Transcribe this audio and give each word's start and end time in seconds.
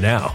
now. 0.00 0.34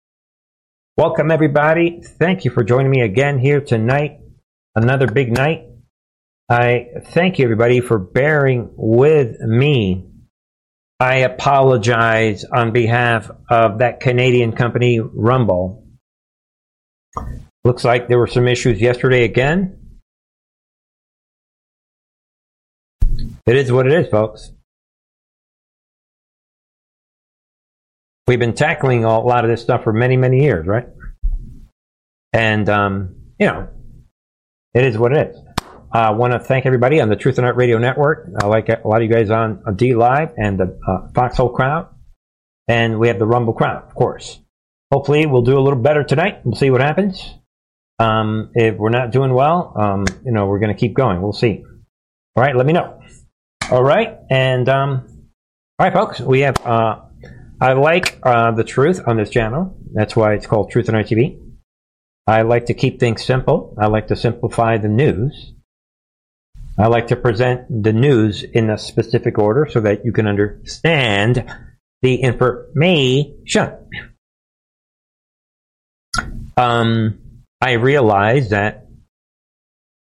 Welcome, 0.97 1.31
everybody. 1.31 2.01
Thank 2.03 2.43
you 2.43 2.51
for 2.51 2.65
joining 2.65 2.91
me 2.91 2.99
again 2.99 3.39
here 3.39 3.61
tonight. 3.61 4.19
Another 4.75 5.07
big 5.07 5.31
night. 5.31 5.67
I 6.49 6.87
thank 7.05 7.39
you, 7.39 7.45
everybody, 7.45 7.79
for 7.79 7.97
bearing 7.97 8.71
with 8.75 9.39
me. 9.39 10.09
I 10.99 11.19
apologize 11.19 12.43
on 12.43 12.73
behalf 12.73 13.31
of 13.49 13.79
that 13.79 14.01
Canadian 14.01 14.51
company, 14.51 14.99
Rumble. 14.99 15.87
Looks 17.63 17.85
like 17.85 18.09
there 18.09 18.19
were 18.19 18.27
some 18.27 18.49
issues 18.49 18.81
yesterday 18.81 19.23
again. 19.23 19.99
It 23.45 23.55
is 23.55 23.71
what 23.71 23.87
it 23.87 23.93
is, 23.93 24.09
folks. 24.09 24.51
We've 28.27 28.39
been 28.39 28.53
tackling 28.53 29.03
a 29.03 29.19
lot 29.19 29.43
of 29.43 29.49
this 29.49 29.61
stuff 29.61 29.83
for 29.83 29.93
many, 29.93 30.15
many 30.15 30.41
years, 30.41 30.67
right? 30.67 30.87
And, 32.33 32.69
um, 32.69 33.15
you 33.39 33.47
know, 33.47 33.67
it 34.73 34.85
is 34.85 34.97
what 34.97 35.11
it 35.11 35.29
is. 35.29 35.41
I 35.91 36.11
want 36.11 36.31
to 36.31 36.39
thank 36.39 36.65
everybody 36.65 37.01
on 37.01 37.09
the 37.09 37.17
Truth 37.17 37.37
and 37.37 37.45
Art 37.45 37.57
Radio 37.57 37.77
Network. 37.77 38.29
I 38.41 38.47
like 38.47 38.69
a 38.69 38.79
lot 38.85 39.01
of 39.01 39.03
you 39.03 39.13
guys 39.13 39.29
on, 39.29 39.61
on 39.65 39.75
DLive 39.75 40.33
and 40.37 40.57
the 40.57 40.79
uh, 40.87 41.09
Foxhole 41.13 41.49
crowd. 41.49 41.89
And 42.67 42.99
we 42.99 43.09
have 43.09 43.19
the 43.19 43.25
Rumble 43.25 43.53
crowd, 43.53 43.83
of 43.83 43.93
course. 43.95 44.39
Hopefully, 44.91 45.25
we'll 45.25 45.41
do 45.41 45.57
a 45.57 45.59
little 45.59 45.79
better 45.79 46.03
tonight. 46.03 46.41
We'll 46.45 46.55
see 46.55 46.69
what 46.69 46.79
happens. 46.79 47.33
Um, 47.99 48.51
if 48.53 48.77
we're 48.77 48.89
not 48.89 49.11
doing 49.11 49.33
well, 49.33 49.73
um, 49.75 50.05
you 50.23 50.31
know, 50.31 50.45
we're 50.45 50.59
going 50.59 50.73
to 50.73 50.79
keep 50.79 50.93
going. 50.93 51.21
We'll 51.21 51.33
see. 51.33 51.63
All 52.35 52.43
right, 52.43 52.55
let 52.55 52.65
me 52.65 52.73
know. 52.73 53.01
All 53.69 53.83
right, 53.83 54.17
and 54.29 54.67
um, 54.69 55.07
all 55.77 55.85
right, 55.85 55.93
folks, 55.93 56.19
we 56.19 56.41
have. 56.41 56.55
Uh, 56.65 57.01
I 57.61 57.73
like 57.73 58.17
uh, 58.23 58.51
the 58.51 58.63
truth 58.63 59.01
on 59.05 59.17
this 59.17 59.29
channel. 59.29 59.77
That's 59.93 60.15
why 60.15 60.33
it's 60.33 60.47
called 60.47 60.71
Truth 60.71 60.87
and 60.87 60.97
Art 60.97 61.05
TV. 61.05 61.39
I 62.25 62.41
like 62.41 62.65
to 62.65 62.73
keep 62.73 62.99
things 62.99 63.23
simple. 63.23 63.75
I 63.79 63.85
like 63.85 64.07
to 64.07 64.15
simplify 64.15 64.79
the 64.79 64.87
news. 64.87 65.53
I 66.79 66.87
like 66.87 67.07
to 67.07 67.15
present 67.15 67.83
the 67.83 67.93
news 67.93 68.41
in 68.41 68.71
a 68.71 68.79
specific 68.79 69.37
order 69.37 69.67
so 69.69 69.79
that 69.81 70.03
you 70.03 70.11
can 70.11 70.25
understand 70.25 71.45
the 72.01 72.15
information. 72.15 73.77
Um, 76.57 77.19
I 77.61 77.73
realize 77.73 78.49
that 78.49 78.87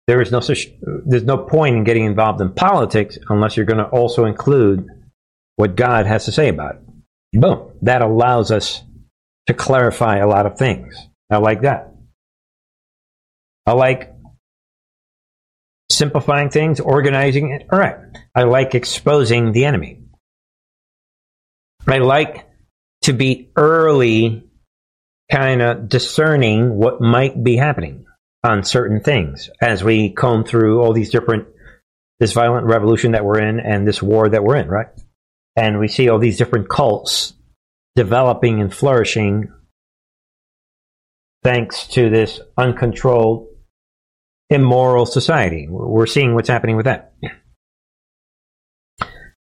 there 0.08 0.20
is 0.20 0.32
no 0.32 0.40
such, 0.40 0.66
there's 1.06 1.22
no 1.22 1.38
point 1.38 1.76
in 1.76 1.84
getting 1.84 2.04
involved 2.04 2.40
in 2.40 2.52
politics 2.52 3.16
unless 3.28 3.56
you're 3.56 3.64
going 3.64 3.78
to 3.78 3.88
also 3.88 4.24
include 4.24 4.88
what 5.54 5.76
God 5.76 6.06
has 6.06 6.24
to 6.24 6.32
say 6.32 6.48
about 6.48 6.74
it. 6.74 6.80
Boom. 7.34 7.72
That 7.82 8.02
allows 8.02 8.50
us 8.50 8.82
to 9.46 9.54
clarify 9.54 10.18
a 10.18 10.28
lot 10.28 10.46
of 10.46 10.56
things. 10.56 10.96
I 11.30 11.38
like 11.38 11.62
that. 11.62 11.92
I 13.66 13.72
like 13.72 14.12
simplifying 15.90 16.50
things, 16.50 16.80
organizing 16.80 17.50
it. 17.50 17.66
All 17.70 17.78
right. 17.78 17.96
I 18.34 18.44
like 18.44 18.74
exposing 18.74 19.52
the 19.52 19.64
enemy. 19.64 20.02
I 21.86 21.98
like 21.98 22.48
to 23.02 23.12
be 23.12 23.50
early, 23.56 24.44
kind 25.30 25.60
of 25.60 25.88
discerning 25.88 26.76
what 26.76 27.00
might 27.00 27.42
be 27.42 27.56
happening 27.56 28.06
on 28.42 28.62
certain 28.64 29.00
things 29.00 29.50
as 29.60 29.82
we 29.82 30.10
comb 30.10 30.44
through 30.44 30.80
all 30.80 30.92
these 30.92 31.10
different, 31.10 31.48
this 32.20 32.32
violent 32.32 32.66
revolution 32.66 33.12
that 33.12 33.24
we're 33.24 33.40
in 33.40 33.60
and 33.60 33.86
this 33.86 34.02
war 34.02 34.28
that 34.28 34.42
we're 34.42 34.56
in, 34.56 34.68
right? 34.68 34.88
And 35.56 35.78
we 35.78 35.88
see 35.88 36.08
all 36.08 36.18
these 36.18 36.38
different 36.38 36.68
cults 36.68 37.34
developing 37.94 38.60
and 38.60 38.74
flourishing 38.74 39.52
thanks 41.44 41.86
to 41.88 42.08
this 42.10 42.40
uncontrolled, 42.56 43.48
immoral 44.50 45.06
society. 45.06 45.68
We're 45.68 46.06
seeing 46.06 46.34
what's 46.34 46.48
happening 46.48 46.76
with 46.76 46.86
that. 46.86 47.12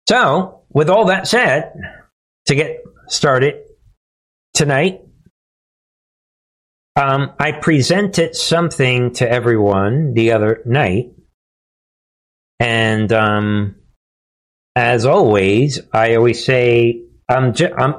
So, 0.09 0.65
with 0.71 0.91
all 0.91 1.07
that 1.07 1.29
said, 1.29 1.73
to 2.47 2.55
get 2.55 2.83
started 3.09 3.63
tonight, 4.55 5.03
um, 6.97 7.33
I 7.39 7.53
presented 7.53 8.35
something 8.35 9.15
to 9.15 9.31
everyone 9.31 10.15
the 10.15 10.33
other 10.33 10.63
night, 10.67 11.13
and 12.59 13.11
um, 13.13 13.77
as 14.75 15.05
always, 15.05 15.81
I 15.93 16.15
always 16.15 16.45
say 16.45 17.03
I'm, 17.29 17.55
ju- 17.55 17.75
I'm 17.77 17.95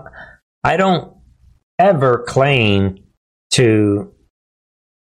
I 0.64 0.78
don't 0.78 1.16
ever 1.78 2.24
claim 2.28 3.04
to 3.52 4.14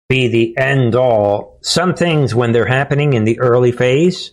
be 0.09 0.29
the 0.29 0.56
end 0.59 0.94
all. 0.94 1.59
Some 1.62 1.94
things, 1.94 2.35
when 2.35 2.53
they're 2.53 2.67
happening 2.67 3.12
in 3.12 3.25
the 3.25 3.41
early 3.41 3.73
phase, 3.73 4.32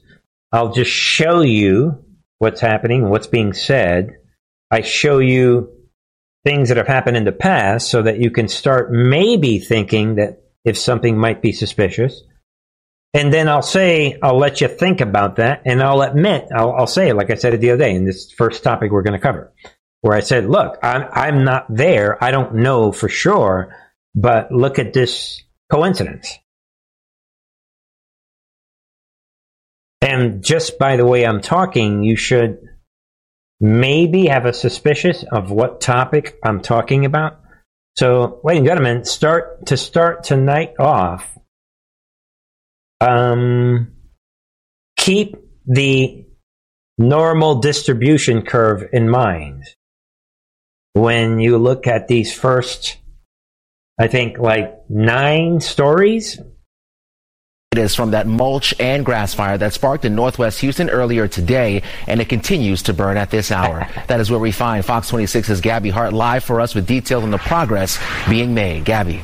I'll 0.52 0.74
just 0.74 0.92
show 0.92 1.42
you 1.42 2.04
what's 2.40 2.62
happening, 2.62 3.10
what's 3.10 3.28
being 3.28 3.54
said. 3.54 4.12
I 4.72 4.82
show 4.82 5.20
you 5.20 5.72
things 6.46 6.70
that 6.70 6.78
have 6.78 6.88
happened 6.88 7.18
in 7.18 7.25
the 7.25 7.32
past 7.32 7.90
so 7.90 8.02
that 8.02 8.20
you 8.20 8.32
can 8.32 8.48
start 8.48 8.92
maybe 8.92 9.60
thinking 9.60 10.16
that 10.16 10.42
if 10.66 10.78
something 10.78 11.18
might 11.18 11.42
be 11.42 11.52
suspicious. 11.52 12.24
And 13.14 13.34
then 13.34 13.50
I'll 13.50 13.64
say, 13.64 14.20
I'll 14.22 14.38
let 14.38 14.62
you 14.62 14.68
think 14.68 15.02
about 15.02 15.38
that, 15.38 15.64
and 15.66 15.82
I'll 15.82 16.02
admit, 16.02 16.48
I'll, 16.56 16.74
I'll 16.74 16.88
say, 16.88 17.12
like 17.12 17.32
I 17.32 17.36
said 17.36 17.60
the 17.60 17.72
other 17.72 17.86
day 17.86 17.96
in 17.96 18.06
this 18.06 18.32
first 18.32 18.64
topic 18.64 18.92
we're 18.92 19.02
going 19.02 19.20
to 19.20 19.24
cover, 19.24 19.52
where 20.02 20.16
I 20.16 20.20
said, 20.20 20.46
look, 20.46 20.78
I'm, 20.84 21.10
I'm 21.12 21.44
not 21.44 21.66
there. 21.70 22.24
I 22.24 22.30
don't 22.30 22.56
know 22.56 22.92
for 22.92 23.10
sure, 23.10 23.76
but 24.14 24.52
look 24.52 24.78
at 24.78 24.94
this 24.94 25.42
coincidence. 25.72 26.38
And 30.02 30.44
just 30.44 30.78
by 30.78 30.96
the 30.96 31.06
way 31.06 31.26
I'm 31.26 31.42
talking, 31.42 32.04
you 32.04 32.16
should 32.16 32.60
maybe 33.60 34.28
have 34.28 34.46
a 34.46 34.54
suspicious 34.54 35.24
of 35.32 35.52
what 35.52 35.82
topic 35.82 36.38
I'm 36.44 36.62
talking 36.62 37.06
about. 37.06 37.42
So, 37.98 38.40
ladies 38.44 38.60
and 38.60 38.68
gentlemen, 38.68 39.04
start 39.04 39.66
to 39.68 39.78
start 39.78 40.24
tonight 40.24 40.74
off. 40.80 41.38
Um, 43.01 43.94
keep 44.98 45.36
the 45.66 46.25
normal 46.98 47.56
distribution 47.56 48.42
curve 48.42 48.90
in 48.92 49.10
mind 49.10 49.63
when 50.94 51.40
you 51.40 51.58
look 51.58 51.88
at 51.88 52.08
these 52.08 52.34
first, 52.34 52.98
I 54.00 54.08
think, 54.08 54.38
like 54.38 54.89
nine 54.89 55.62
stories 55.62 56.39
it 57.72 57.77
is 57.77 57.94
from 57.94 58.12
that 58.12 58.25
mulch 58.25 58.74
and 58.79 59.06
grass 59.06 59.36
fire 59.36 59.56
that 59.56 59.74
sparked 59.74 60.03
in 60.03 60.15
northwest 60.15 60.60
Houston 60.62 60.89
earlier 60.89 61.27
today, 61.27 61.84
and 62.08 62.20
it 62.20 62.27
continues 62.27 62.82
to 62.84 62.96
burn 62.96 63.15
at 63.15 63.29
this 63.29 63.51
hour. 63.51 63.88
that 64.08 64.20
is 64.20 64.32
where 64.32 64.39
we 64.39 64.51
find 64.51 64.84
Fox 64.84 65.12
26's 65.12 65.62
Gabby 65.62 65.91
Hart 65.91 66.12
live 66.12 66.44
for 66.44 66.62
us 66.62 66.74
with 66.74 66.88
details 66.88 67.24
on 67.24 67.29
the 67.29 67.38
progress 67.38 68.00
being 68.27 68.56
made. 68.56 68.86
Gabby. 68.86 69.22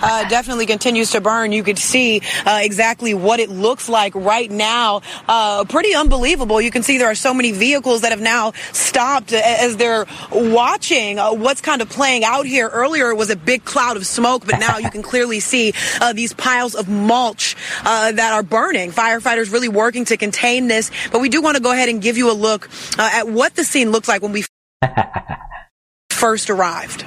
Uh, 0.00 0.28
definitely 0.28 0.66
continues 0.66 1.10
to 1.12 1.20
burn. 1.20 1.52
You 1.52 1.62
could 1.62 1.78
see 1.78 2.22
uh, 2.46 2.60
exactly 2.62 3.14
what 3.14 3.40
it 3.40 3.50
looks 3.50 3.88
like 3.88 4.14
right 4.14 4.50
now. 4.50 5.02
Uh, 5.28 5.64
pretty 5.64 5.94
unbelievable. 5.94 6.60
You 6.60 6.70
can 6.70 6.82
see 6.82 6.98
there 6.98 7.10
are 7.10 7.14
so 7.14 7.34
many 7.34 7.52
vehicles 7.52 8.02
that 8.02 8.10
have 8.10 8.20
now 8.20 8.52
stopped 8.72 9.32
as 9.32 9.76
they're 9.76 10.06
watching 10.32 11.18
uh, 11.18 11.32
what's 11.32 11.60
kind 11.60 11.82
of 11.82 11.88
playing 11.88 12.24
out 12.24 12.46
here. 12.46 12.68
Earlier 12.68 13.10
it 13.10 13.16
was 13.16 13.30
a 13.30 13.36
big 13.36 13.64
cloud 13.64 13.96
of 13.96 14.06
smoke, 14.06 14.46
but 14.46 14.58
now 14.58 14.78
you 14.78 14.90
can 14.90 15.02
clearly 15.02 15.40
see 15.40 15.72
uh, 16.00 16.12
these 16.12 16.32
piles 16.32 16.74
of 16.74 16.88
mulch 16.88 17.56
uh, 17.84 18.12
that 18.12 18.32
are 18.32 18.42
burning. 18.42 18.90
Firefighters 18.90 19.52
really 19.52 19.68
working 19.68 20.04
to 20.06 20.16
contain 20.16 20.68
this, 20.68 20.90
but 21.12 21.20
we 21.20 21.28
do 21.28 21.42
want 21.42 21.56
to 21.56 21.62
go 21.62 21.72
ahead 21.72 21.88
and 21.88 22.02
give 22.02 22.16
you 22.16 22.30
a 22.30 22.34
look 22.34 22.68
at 22.98 23.28
what 23.28 23.54
the 23.54 23.64
scene 23.64 23.90
looks 23.90 24.08
like 24.08 24.22
when 24.22 24.32
we 24.32 24.44
first 26.10 26.50
arrived. 26.50 27.04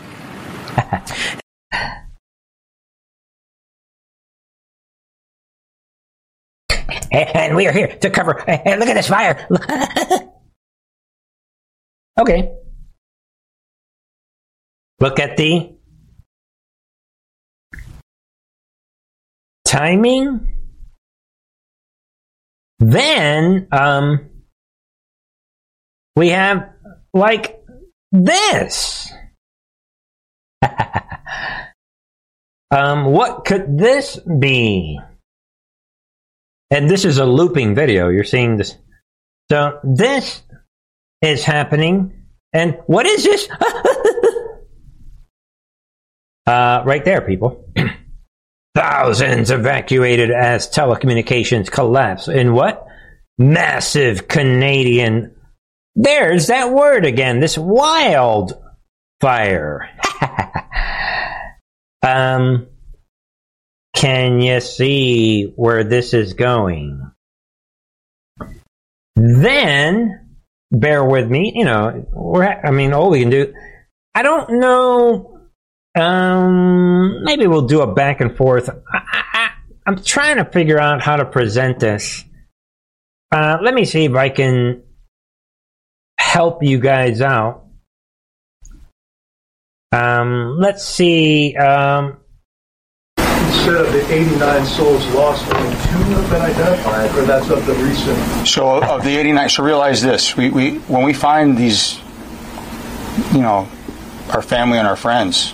and 7.12 7.56
we 7.56 7.68
are 7.68 7.72
here 7.72 7.88
to 7.88 8.10
cover. 8.10 8.44
And 8.50 8.80
look 8.80 8.90
at 8.90 8.96
this 8.96 9.08
fire. 9.08 9.48
okay. 12.20 12.52
Look 15.00 15.20
at 15.20 15.38
the 15.38 15.75
timing. 19.66 20.50
Then 22.80 23.68
um, 23.72 24.30
we 26.16 26.30
have 26.30 26.70
like 27.13 27.62
this. 28.12 29.12
um, 32.72 33.06
what 33.06 33.46
could 33.46 33.78
this 33.78 34.20
be? 34.40 35.00
And 36.74 36.89
this 36.89 37.06
is 37.06 37.20
a 37.20 37.25
looping 37.25 37.75
video. 37.75 38.10
You're 38.10 38.24
seeing 38.24 38.58
this. 38.58 38.75
So 39.51 39.80
this 39.84 40.42
is 41.22 41.46
happening. 41.46 42.25
And 42.51 42.80
what 42.88 43.06
is 43.06 43.24
this? 43.24 43.48
uh, 46.48 46.82
right 46.84 47.06
there, 47.06 47.22
people. 47.22 47.70
Thousands 48.75 49.51
evacuated 49.51 50.32
as 50.32 50.68
telecommunications 50.68 51.70
collapse 51.70 52.27
in 52.27 52.53
what? 52.53 52.88
Massive 53.38 54.27
Canadian. 54.27 55.36
There's 55.94 56.48
that 56.48 56.72
word 56.72 57.06
again. 57.06 57.39
This 57.39 57.56
wild 57.56 58.60
fire. 59.22 59.88
um, 62.01 62.65
can 64.03 64.41
you 64.41 64.60
see 64.60 65.53
where 65.55 65.83
this 65.83 66.13
is 66.13 66.33
going? 66.33 67.12
Then, 69.15 70.38
bear 70.72 71.05
with 71.05 71.29
me. 71.29 71.53
You 71.55 71.65
know, 71.65 72.05
we're. 72.12 72.43
I 72.43 72.72
mean, 72.72 72.93
all 72.93 73.10
we 73.10 73.22
can 73.22 73.29
do. 73.29 73.53
I 74.15 74.22
don't 74.22 74.60
know 74.60 75.33
um, 75.95 77.24
maybe 77.24 77.45
we'll 77.45 77.67
do 77.67 77.81
a 77.81 77.93
back 77.93 78.22
and 78.22 78.36
forth. 78.36 78.69
I, 78.91 79.51
am 79.86 80.03
trying 80.03 80.38
to 80.38 80.45
figure 80.45 80.79
out 80.79 81.01
how 81.01 81.17
to 81.17 81.25
present 81.25 81.79
this. 81.79 82.24
Uh, 83.31 83.57
let 83.62 83.74
me 83.74 83.86
see 83.86 84.05
if 84.05 84.15
I 84.15 84.29
can 84.29 84.83
help 86.17 86.63
you 86.63 86.79
guys 86.79 87.22
out. 87.22 87.67
Um, 89.91 90.57
let's 90.60 90.83
see. 90.83 91.55
Um, 91.55 92.17
Instead 93.63 93.86
of 93.86 93.93
the 93.93 94.13
89 94.13 94.65
souls 94.65 95.08
lost, 95.15 95.50
only 95.55 95.70
two 95.70 95.98
have 96.15 96.29
been 96.29 96.41
identified, 96.41 97.10
or 97.17 97.22
that's 97.24 97.50
of 97.50 97.65
the 97.65 97.74
recent. 97.75 98.46
So 98.46 98.84
of 98.84 99.05
the 99.05 99.15
89, 99.15 99.48
so 99.48 99.63
realize 99.63 100.01
this: 100.01 100.36
we, 100.36 100.50
we 100.50 100.79
when 100.79 101.05
we 101.05 101.13
find 101.13 101.58
these, 101.58 101.98
you 103.32 103.39
know, 103.39 103.70
our 104.32 104.41
family 104.41 104.79
and 104.79 104.86
our 104.86 104.98
friends, 104.98 105.53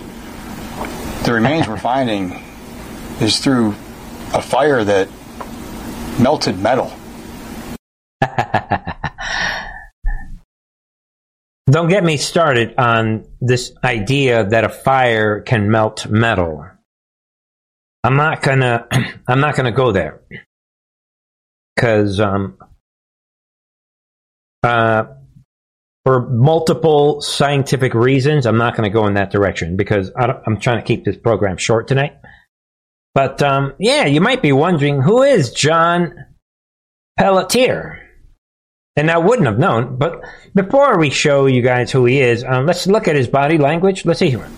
the 1.22 1.32
remains 1.32 1.68
we're 1.68 1.76
finding 1.76 2.42
is 3.20 3.38
through 3.38 3.76
a 4.34 4.42
fire 4.42 4.82
that 4.82 5.08
melted 6.18 6.58
metal. 6.58 6.92
Don't 11.70 11.88
get 11.88 12.02
me 12.02 12.16
started 12.16 12.74
on 12.76 13.28
this 13.40 13.72
idea 13.84 14.42
that 14.42 14.64
a 14.64 14.68
fire 14.68 15.42
can 15.42 15.70
melt 15.70 16.08
metal. 16.08 16.66
I'm 18.02 18.16
not 18.16 18.42
gonna 18.42 18.86
I'm 19.28 19.40
not 19.40 19.56
gonna 19.56 19.72
go 19.72 19.92
there. 19.92 20.20
Cause 21.78 22.20
um 22.20 22.58
uh 24.62 25.04
for 26.04 26.28
multiple 26.28 27.20
scientific 27.20 27.94
reasons, 27.94 28.46
I'm 28.46 28.56
not 28.56 28.74
going 28.76 28.90
to 28.90 28.92
go 28.92 29.06
in 29.06 29.14
that 29.14 29.30
direction 29.30 29.76
because 29.76 30.10
I'm 30.16 30.58
trying 30.58 30.78
to 30.78 30.86
keep 30.86 31.04
this 31.04 31.16
program 31.16 31.58
short 31.58 31.88
tonight. 31.88 32.16
But 33.14 33.42
um, 33.42 33.74
yeah, 33.78 34.06
you 34.06 34.20
might 34.20 34.40
be 34.40 34.52
wondering 34.52 35.02
who 35.02 35.22
is 35.22 35.52
John 35.52 36.14
Pelletier? 37.18 37.98
And 38.96 39.10
I 39.10 39.18
wouldn't 39.18 39.46
have 39.46 39.58
known. 39.58 39.98
But 39.98 40.20
before 40.54 40.98
we 40.98 41.10
show 41.10 41.46
you 41.46 41.62
guys 41.62 41.92
who 41.92 42.06
he 42.06 42.20
is, 42.20 42.44
um, 42.44 42.66
let's 42.66 42.86
look 42.86 43.08
at 43.08 43.16
his 43.16 43.28
body 43.28 43.58
language. 43.58 44.04
Let's 44.04 44.18
see 44.20 44.30
here. 44.30 44.48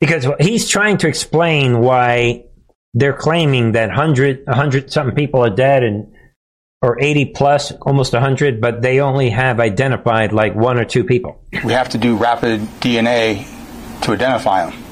Because 0.00 0.26
he's 0.40 0.68
trying 0.68 0.98
to 0.98 1.08
explain 1.08 1.80
why 1.80 2.44
they're 2.94 3.16
claiming 3.16 3.72
that 3.72 3.88
100, 3.88 4.46
100 4.46 4.92
something 4.92 5.14
people 5.14 5.44
are 5.44 5.50
dead 5.50 5.82
and 5.82 6.12
or 6.82 7.00
80 7.00 7.26
plus, 7.26 7.72
almost 7.72 8.12
100, 8.12 8.60
but 8.60 8.82
they 8.82 9.00
only 9.00 9.30
have 9.30 9.60
identified 9.60 10.32
like 10.32 10.54
one 10.54 10.78
or 10.78 10.84
two 10.84 11.04
people. 11.04 11.42
We 11.64 11.72
have 11.72 11.88
to 11.90 11.98
do 11.98 12.16
rapid 12.16 12.60
DNA 12.80 13.44
to 14.02 14.12
identify 14.12 14.68
them. 14.68 14.82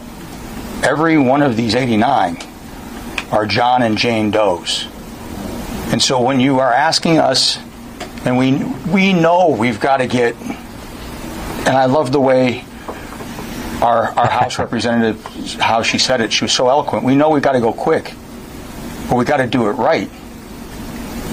Every 0.82 1.18
one 1.18 1.42
of 1.42 1.56
these 1.56 1.74
89 1.74 2.38
are 3.30 3.46
John 3.46 3.82
and 3.82 3.98
Jane 3.98 4.30
Does. 4.30 4.86
And 5.92 6.02
so 6.02 6.20
when 6.20 6.40
you 6.40 6.58
are 6.58 6.72
asking 6.72 7.18
us, 7.18 7.58
and 8.24 8.38
we, 8.38 8.64
we 8.90 9.12
know 9.12 9.50
we've 9.50 9.78
got 9.78 9.98
to 9.98 10.06
get, 10.06 10.34
and 10.36 11.76
I 11.76 11.84
love 11.84 12.10
the 12.10 12.20
way 12.20 12.64
our, 13.84 14.06
our 14.18 14.28
House 14.28 14.58
representative, 14.58 15.22
how 15.60 15.82
she 15.82 15.98
said 15.98 16.20
it, 16.20 16.32
she 16.32 16.44
was 16.44 16.52
so 16.52 16.68
eloquent. 16.68 17.04
We 17.04 17.14
know 17.14 17.30
we've 17.30 17.42
got 17.42 17.52
to 17.52 17.60
go 17.60 17.72
quick, 17.72 18.14
but 19.08 19.16
we've 19.16 19.26
got 19.26 19.36
to 19.36 19.46
do 19.46 19.68
it 19.68 19.72
right. 19.72 20.10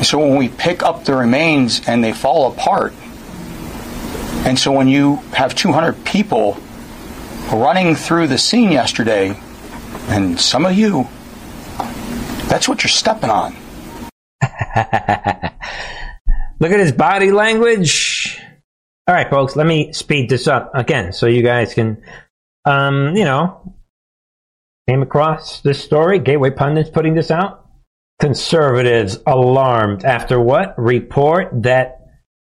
So 0.04 0.20
when 0.20 0.36
we 0.36 0.50
pick 0.50 0.84
up 0.84 1.06
the 1.06 1.16
remains 1.16 1.88
and 1.88 2.04
they 2.04 2.12
fall 2.12 2.52
apart, 2.52 2.94
and 4.46 4.58
so 4.58 4.72
when 4.72 4.88
you 4.88 5.18
have 5.34 5.56
200 5.56 6.04
people 6.04 6.58
running 7.54 7.96
through 7.96 8.28
the 8.28 8.38
scene 8.38 8.72
yesterday, 8.72 9.40
and 10.10 10.40
some 10.40 10.66
of 10.66 10.74
you, 10.74 11.08
that's 12.48 12.68
what 12.68 12.84
you're 12.84 12.90
stepping 12.90 13.30
on. 13.30 13.56
Look 16.60 16.72
at 16.72 16.80
his 16.80 16.92
body 16.92 17.32
language. 17.32 18.40
All 19.08 19.16
right, 19.16 19.30
folks, 19.30 19.56
let 19.56 19.66
me 19.68 19.94
speed 19.94 20.30
this 20.30 20.48
up 20.48 20.72
again 20.74 21.14
so 21.14 21.28
you 21.28 21.44
guys 21.44 21.74
can, 21.74 22.02
um, 22.66 23.16
you 23.16 23.26
know, 23.26 23.76
came 24.88 25.02
across 25.02 25.62
this 25.62 25.84
story. 25.84 26.20
Gateway 26.20 26.52
Pundits 26.52 26.90
putting 26.90 27.16
this 27.16 27.32
out. 27.32 27.66
Conservatives 28.20 29.18
alarmed 29.26 30.04
after 30.04 30.40
what? 30.40 30.76
Report 30.78 31.64
that 31.64 32.02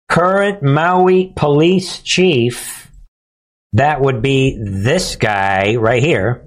current 0.09 0.61
Maui 0.61 1.31
police 1.35 2.01
chief, 2.01 2.91
that 3.73 4.01
would 4.01 4.21
be 4.21 4.57
this 4.61 5.15
guy 5.15 5.75
right 5.75 6.03
here, 6.03 6.45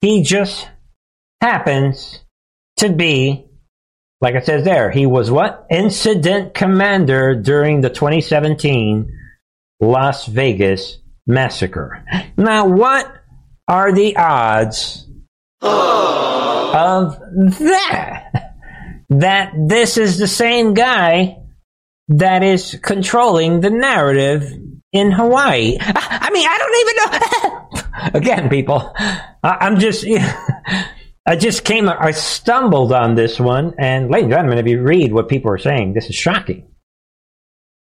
he 0.00 0.22
just 0.22 0.68
happens 1.40 2.20
to 2.76 2.88
be, 2.90 3.46
like 4.20 4.36
I 4.36 4.40
says 4.40 4.64
there, 4.64 4.90
he 4.90 5.06
was 5.06 5.30
what? 5.30 5.66
Incident 5.68 6.54
commander 6.54 7.34
during 7.34 7.80
the 7.80 7.90
2017 7.90 9.10
Las 9.80 10.26
Vegas 10.26 10.98
massacre. 11.26 12.04
Now, 12.36 12.66
what 12.66 13.12
are 13.68 13.92
the 13.92 14.16
odds? 14.16 15.08
of 16.72 17.18
that. 17.58 18.54
That 19.10 19.52
this 19.68 19.98
is 19.98 20.18
the 20.18 20.26
same 20.26 20.74
guy 20.74 21.38
that 22.08 22.42
is 22.42 22.78
controlling 22.82 23.60
the 23.60 23.70
narrative 23.70 24.50
in 24.92 25.10
Hawaii. 25.10 25.76
I, 25.80 26.30
mean, 26.32 26.46
I 26.48 26.58
don't 26.58 26.80
even 26.80 26.96
know. 27.02 28.18
Again, 28.18 28.48
people, 28.48 28.92
I, 28.96 29.66
am 29.66 29.78
just, 29.78 30.06
I 31.26 31.36
just 31.36 31.64
came, 31.64 31.88
I 31.88 32.10
stumbled 32.12 32.92
on 32.92 33.14
this 33.14 33.38
one, 33.38 33.74
and 33.78 34.10
ladies 34.10 34.24
and 34.24 34.32
gentlemen, 34.32 34.58
if 34.58 34.66
you 34.66 34.82
read 34.82 35.12
what 35.12 35.28
people 35.28 35.50
are 35.52 35.58
saying, 35.58 35.92
this 35.92 36.08
is 36.08 36.16
shocking. 36.16 36.68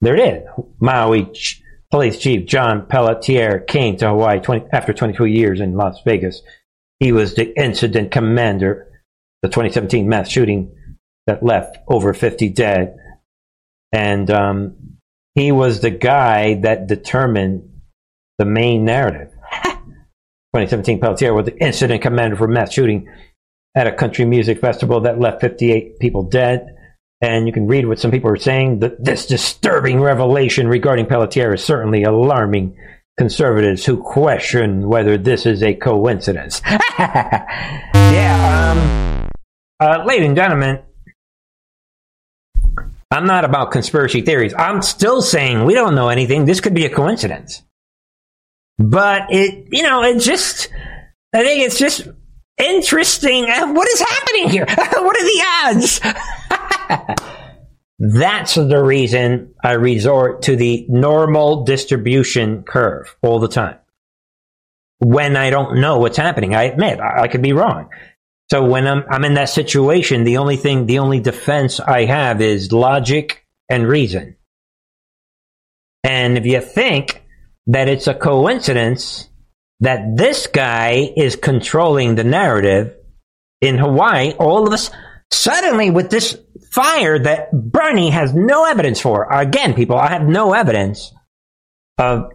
There 0.03 0.15
it 0.15 0.21
is. 0.21 0.49
Maui 0.81 1.33
Police 1.91 2.19
Chief 2.19 2.47
John 2.47 2.87
Pelletier 2.87 3.61
came 3.61 3.97
to 3.99 4.09
Hawaii 4.09 4.41
20, 4.41 4.67
after 4.73 4.93
22 4.93 5.27
years 5.27 5.61
in 5.61 5.77
Las 5.77 6.01
Vegas 6.05 6.43
he 6.99 7.13
was 7.13 7.35
the 7.35 7.59
incident 7.61 8.11
commander, 8.11 9.03
the 9.43 9.49
2017 9.49 10.09
mass 10.09 10.29
shooting 10.31 10.75
that 11.27 11.43
left 11.43 11.79
over 11.89 12.15
50 12.15 12.49
dead. 12.51 12.97
And 13.93 14.31
um, 14.31 14.97
he 15.35 15.53
was 15.53 15.81
the 15.81 15.91
guy 15.91 16.55
that 16.63 16.87
determined 16.87 17.81
the 18.39 18.45
main 18.45 18.85
narrative. 18.85 19.33
2017 19.65 21.01
Pelletier 21.01 21.35
was 21.35 21.47
the 21.47 21.59
incident 21.59 22.03
commander 22.03 22.37
for 22.37 22.49
mass 22.49 22.73
shooting 22.73 23.09
at 23.75 23.87
a 23.87 23.93
country 23.93 24.25
music 24.25 24.61
festival 24.61 25.01
that 25.01 25.21
left 25.21 25.43
58 25.43 25.99
people 25.99 26.23
dead. 26.23 26.75
And 27.21 27.47
you 27.47 27.53
can 27.53 27.67
read 27.67 27.87
what 27.87 27.99
some 27.99 28.11
people 28.11 28.31
are 28.31 28.37
saying. 28.37 28.81
That 28.81 29.03
this 29.03 29.27
disturbing 29.27 30.01
revelation 30.01 30.69
regarding 30.69 31.07
Pelletier 31.07 31.55
is 31.55 31.65
certainly 31.65 32.03
alarming 32.03 32.77
conservatives 33.19 33.87
who 33.87 34.03
question 34.03 34.87
whether 34.89 35.17
this 35.17 35.47
is 35.47 35.63
a 35.63 35.75
coincidence. 35.75 36.61
yeah, 36.99 38.73
um, 38.77 39.29
uh, 39.81 40.05
ladies 40.05 40.27
and 40.27 40.37
gentlemen, 40.37 40.81
I'm 43.11 43.27
not 43.27 43.45
about 43.45 43.71
conspiracy 43.71 44.21
theories. 44.21 44.53
I'm 44.59 44.83
still 44.83 45.23
saying 45.23 45.65
we 45.65 45.75
don't 45.75 45.95
know 45.95 46.09
anything. 46.09 46.45
This 46.45 46.61
could 46.61 46.75
be 46.75 46.85
a 46.85 46.91
coincidence. 46.91 47.63
But 48.79 49.29
it, 49.31 49.69
you 49.71 49.83
know, 49.83 50.03
it 50.03 50.19
just, 50.21 50.69
I 51.35 51.43
think 51.43 51.63
it's 51.65 51.79
just 51.79 52.07
interesting. 52.59 53.49
Uh, 53.49 53.73
What 53.73 53.89
is 53.89 54.01
happening 54.01 54.51
here? 54.51 54.67
what 54.77 55.17
are 55.17 55.25
the 55.25 55.45
odds? 55.65 56.01
That's 57.99 58.55
the 58.55 58.83
reason 58.83 59.55
I 59.63 59.73
resort 59.73 60.43
to 60.43 60.57
the 60.57 60.87
normal 60.89 61.65
distribution 61.65 62.63
curve 62.63 63.17
all 63.23 63.39
the 63.39 63.49
time. 63.49 63.79
When 64.99 65.37
I 65.37 65.51
don't 65.51 65.81
know 65.81 65.99
what's 65.99 66.17
happening, 66.17 66.55
I 66.55 66.65
admit 66.65 67.01
I, 67.01 67.23
I 67.23 67.29
could 67.29 67.43
be 67.43 67.53
wrong. 67.53 67.89
So 68.51 68.65
when 68.65 68.87
I'm, 68.87 69.05
I'm 69.11 69.25
in 69.25 69.35
that 69.35 69.49
situation, 69.49 70.25
the 70.25 70.37
only 70.37 70.57
thing, 70.57 70.87
the 70.87 71.01
only 71.01 71.21
defense 71.21 71.81
I 71.81 72.05
have 72.05 72.41
is 72.41 72.71
logic 72.71 73.45
and 73.69 73.89
reason. 73.89 74.37
And 76.05 76.39
if 76.39 76.47
you 76.47 76.61
think 76.61 77.25
that 77.67 77.89
it's 77.89 78.07
a 78.07 78.15
coincidence 78.15 79.29
that 79.81 80.17
this 80.17 80.47
guy 80.47 81.13
is 81.17 81.35
controlling 81.35 82.15
the 82.15 82.25
narrative 82.25 82.95
in 83.61 83.79
Hawaii, 83.79 84.33
all 84.35 84.67
of 84.67 84.73
us 84.73 84.91
suddenly 85.31 85.91
with 85.91 86.11
this 86.11 86.39
fire 86.71 87.19
that 87.19 87.51
Bernie 87.53 88.11
has 88.11 88.35
no 88.35 88.65
evidence 88.65 89.01
for. 89.01 89.33
Again, 89.33 89.75
people, 89.75 89.97
I 89.97 90.09
have 90.09 90.27
no 90.27 90.53
evidence 90.53 91.13
of 91.99 92.31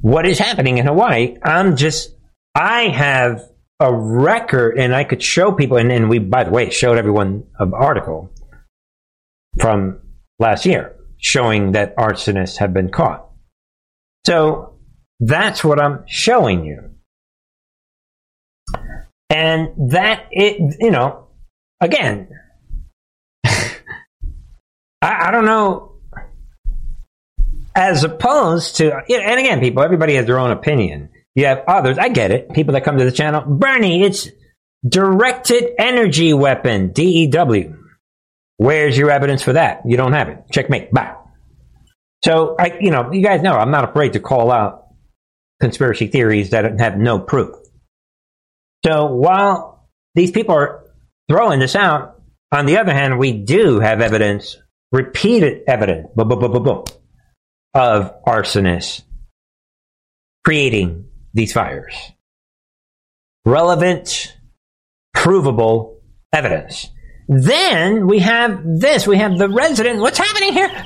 what 0.00 0.26
is 0.26 0.38
happening 0.38 0.78
in 0.78 0.86
Hawaii. 0.86 1.36
I'm 1.42 1.76
just, 1.76 2.16
I 2.54 2.88
have 2.88 3.42
a 3.78 3.94
record 3.94 4.78
and 4.78 4.94
I 4.94 5.04
could 5.04 5.22
show 5.22 5.52
people, 5.52 5.78
and, 5.78 6.10
we, 6.10 6.18
by 6.18 6.44
the 6.44 6.50
way, 6.50 6.70
showed 6.70 6.98
everyone 6.98 7.44
an 7.58 7.72
article 7.74 8.32
from 9.58 10.00
last 10.38 10.66
year 10.66 10.96
showing 11.18 11.72
that 11.72 11.96
arsonists 11.96 12.58
have 12.58 12.72
been 12.72 12.90
caught. 12.90 13.28
So 14.26 14.78
that's 15.20 15.62
what 15.62 15.80
I'm 15.80 16.04
showing 16.06 16.64
you. 16.64 16.90
And 19.28 19.92
that 19.92 20.26
it, 20.30 20.76
you 20.80 20.90
know, 20.90 21.28
again, 21.80 22.28
I, 23.44 23.70
I 25.02 25.30
don't 25.30 25.44
know. 25.44 25.86
As 27.74 28.02
opposed 28.02 28.76
to, 28.76 28.92
and 28.92 29.40
again, 29.40 29.60
people, 29.60 29.82
everybody 29.82 30.16
has 30.16 30.26
their 30.26 30.40
own 30.40 30.50
opinion. 30.50 31.10
You 31.34 31.46
have 31.46 31.62
others, 31.68 31.98
I 31.98 32.08
get 32.08 32.32
it. 32.32 32.52
People 32.52 32.74
that 32.74 32.82
come 32.82 32.98
to 32.98 33.04
the 33.04 33.12
channel, 33.12 33.42
Bernie, 33.46 34.02
it's 34.02 34.28
directed 34.86 35.74
energy 35.78 36.32
weapon, 36.32 36.92
DEW. 36.92 37.76
Where's 38.56 38.98
your 38.98 39.10
evidence 39.10 39.42
for 39.42 39.52
that? 39.52 39.82
You 39.86 39.96
don't 39.96 40.12
have 40.12 40.28
it. 40.28 40.42
Checkmate. 40.52 40.92
Bye. 40.92 41.14
So, 42.24 42.56
I, 42.58 42.76
you 42.80 42.90
know, 42.90 43.12
you 43.12 43.22
guys 43.22 43.40
know 43.40 43.54
I'm 43.54 43.70
not 43.70 43.88
afraid 43.88 44.14
to 44.14 44.20
call 44.20 44.50
out 44.50 44.88
conspiracy 45.60 46.08
theories 46.08 46.50
that 46.50 46.78
have 46.80 46.98
no 46.98 47.20
proof. 47.20 47.54
So 48.84 49.06
while 49.06 49.88
these 50.14 50.30
people 50.30 50.54
are 50.54 50.84
throwing 51.30 51.60
this 51.60 51.76
out, 51.76 52.20
on 52.50 52.66
the 52.66 52.76
other 52.78 52.92
hand, 52.92 53.16
we 53.16 53.32
do 53.32 53.78
have 53.78 54.00
evidence, 54.00 54.58
repeated 54.90 55.62
evidence, 55.68 56.08
boom, 56.16 56.28
boom, 56.28 56.40
boom, 56.40 56.52
boom, 56.52 56.62
boom, 56.64 56.84
of 57.72 58.12
arsonists 58.24 59.02
creating 60.44 61.06
these 61.32 61.52
fires. 61.52 61.94
Relevant, 63.44 64.36
provable 65.14 66.00
evidence. 66.32 66.88
Then 67.28 68.08
we 68.08 68.18
have 68.18 68.62
this. 68.64 69.06
We 69.06 69.18
have 69.18 69.38
the 69.38 69.48
resident. 69.48 70.00
What's 70.00 70.18
happening 70.18 70.52
here? 70.52 70.84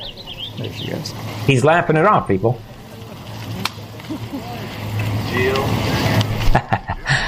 There 0.58 0.72
she 0.74 0.88
goes. 0.90 1.12
He's 1.46 1.64
laughing 1.64 1.96
it 1.96 2.04
off, 2.04 2.28
people. 2.28 2.60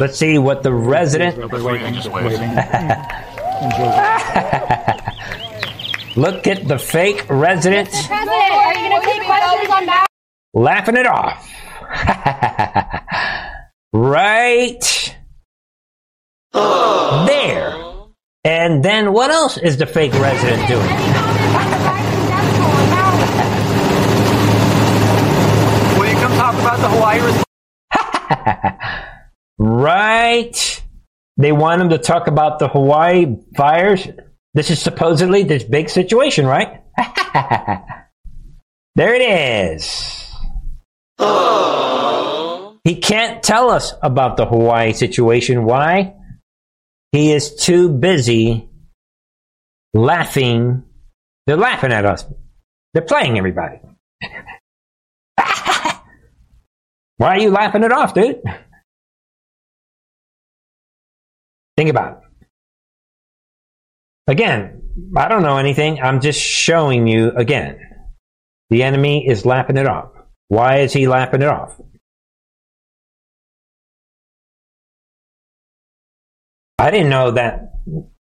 Let's 0.00 0.18
see 0.18 0.38
what 0.38 0.62
the 0.62 0.72
resident. 0.72 1.36
Look 6.16 6.46
at 6.46 6.66
the 6.66 6.78
fake 6.78 7.26
resident 7.28 7.88
President, 7.88 8.28
are 8.28 8.74
you 8.74 8.88
going 8.88 9.00
to 9.00 9.06
take 9.06 9.22
questions 9.22 9.70
on 9.70 9.86
that? 9.86 10.06
laughing 10.54 10.96
it 10.96 11.06
off. 11.06 11.48
right 13.92 15.14
there. 16.52 17.74
And 18.44 18.84
then 18.84 19.12
what 19.12 19.30
else 19.30 19.58
is 19.58 19.76
the 19.76 19.86
fake 19.86 20.12
resident 20.14 20.66
doing? 20.68 20.86
Will 25.98 26.06
you 26.08 26.14
come 26.16 26.32
talk 26.36 26.54
about 26.54 26.78
the 26.78 26.88
Hawaii 26.88 27.20
response? 27.20 27.44
Right. 29.58 30.82
They 31.36 31.52
want 31.52 31.82
him 31.82 31.88
to 31.90 31.98
talk 31.98 32.26
about 32.26 32.58
the 32.58 32.68
Hawaii 32.68 33.36
fires. 33.56 34.06
This 34.54 34.70
is 34.70 34.80
supposedly 34.80 35.42
this 35.44 35.64
big 35.64 35.88
situation, 35.88 36.46
right? 36.46 36.82
there 38.94 39.14
it 39.14 39.22
is. 39.22 40.24
He 42.84 42.96
can't 42.96 43.42
tell 43.42 43.70
us 43.70 43.92
about 44.02 44.36
the 44.36 44.46
Hawaii 44.46 44.92
situation. 44.92 45.64
Why? 45.64 46.14
He 47.12 47.32
is 47.32 47.54
too 47.54 47.88
busy 47.88 48.68
laughing. 49.94 50.84
They're 51.46 51.56
laughing 51.56 51.92
at 51.92 52.04
us. 52.04 52.24
They're 52.94 53.02
playing 53.02 53.38
everybody. 53.38 53.80
Why 57.16 57.36
are 57.36 57.38
you 57.38 57.50
laughing 57.50 57.82
it 57.82 57.92
off, 57.92 58.14
dude? 58.14 58.42
Think 61.78 61.90
about 61.90 62.14
it. 62.14 62.18
Again, 64.26 64.82
I 65.16 65.28
don't 65.28 65.42
know 65.42 65.58
anything. 65.58 66.02
I'm 66.02 66.20
just 66.20 66.40
showing 66.40 67.06
you 67.06 67.30
again. 67.30 67.78
The 68.68 68.82
enemy 68.82 69.28
is 69.28 69.46
laughing 69.46 69.76
it 69.76 69.86
off. 69.86 70.10
Why 70.48 70.78
is 70.78 70.92
he 70.92 71.06
laughing 71.06 71.40
it 71.40 71.46
off? 71.46 71.80
I 76.80 76.90
didn't 76.90 77.10
know 77.10 77.30
that 77.30 77.74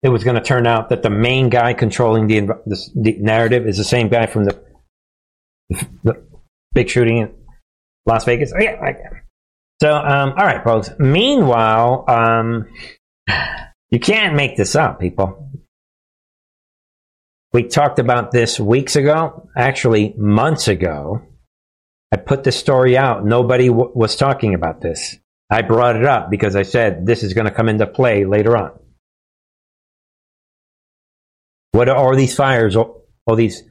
it 0.02 0.08
was 0.08 0.24
going 0.24 0.38
to 0.38 0.42
turn 0.42 0.66
out 0.66 0.88
that 0.88 1.04
the 1.04 1.10
main 1.10 1.50
guy 1.50 1.74
controlling 1.74 2.28
the, 2.28 2.40
the, 2.66 2.90
the 2.96 3.18
narrative 3.20 3.68
is 3.68 3.76
the 3.76 3.84
same 3.84 4.08
guy 4.08 4.28
from 4.28 4.46
the, 4.46 4.64
the 6.06 6.24
big 6.72 6.88
shooting 6.88 7.18
in 7.18 7.34
Las 8.06 8.24
Vegas. 8.24 8.54
Oh, 8.56 8.62
yeah, 8.62 8.94
so, 9.82 9.94
um, 9.94 10.30
all 10.38 10.46
right, 10.46 10.64
folks. 10.64 10.90
Meanwhile, 11.00 12.06
um, 12.08 12.68
you 13.90 14.00
can't 14.00 14.36
make 14.36 14.58
this 14.58 14.76
up, 14.76 15.00
people. 15.00 15.50
We 17.54 17.64
talked 17.64 18.00
about 18.00 18.32
this 18.32 18.60
weeks 18.60 18.96
ago, 18.96 19.50
actually 19.58 20.14
months 20.18 20.68
ago. 20.68 21.22
I 22.12 22.18
put 22.18 22.44
this 22.44 22.58
story 22.58 22.98
out. 22.98 23.26
Nobody 23.26 23.68
w- 23.68 23.92
was 23.94 24.16
talking 24.16 24.54
about 24.54 24.82
this. 24.82 25.18
I 25.50 25.62
brought 25.62 25.98
it 25.98 26.06
up 26.06 26.30
because 26.30 26.56
I 26.56 26.64
said 26.64 27.06
this 27.06 27.24
is 27.24 27.34
going 27.34 27.46
to 27.46 27.54
come 27.54 27.68
into 27.68 27.86
play 27.88 28.26
later 28.26 28.56
on. 28.56 28.72
What 31.72 31.90
are 31.90 31.96
all 31.96 32.16
these 32.16 32.36
fires? 32.36 32.76
All 32.76 33.36
these 33.36 33.64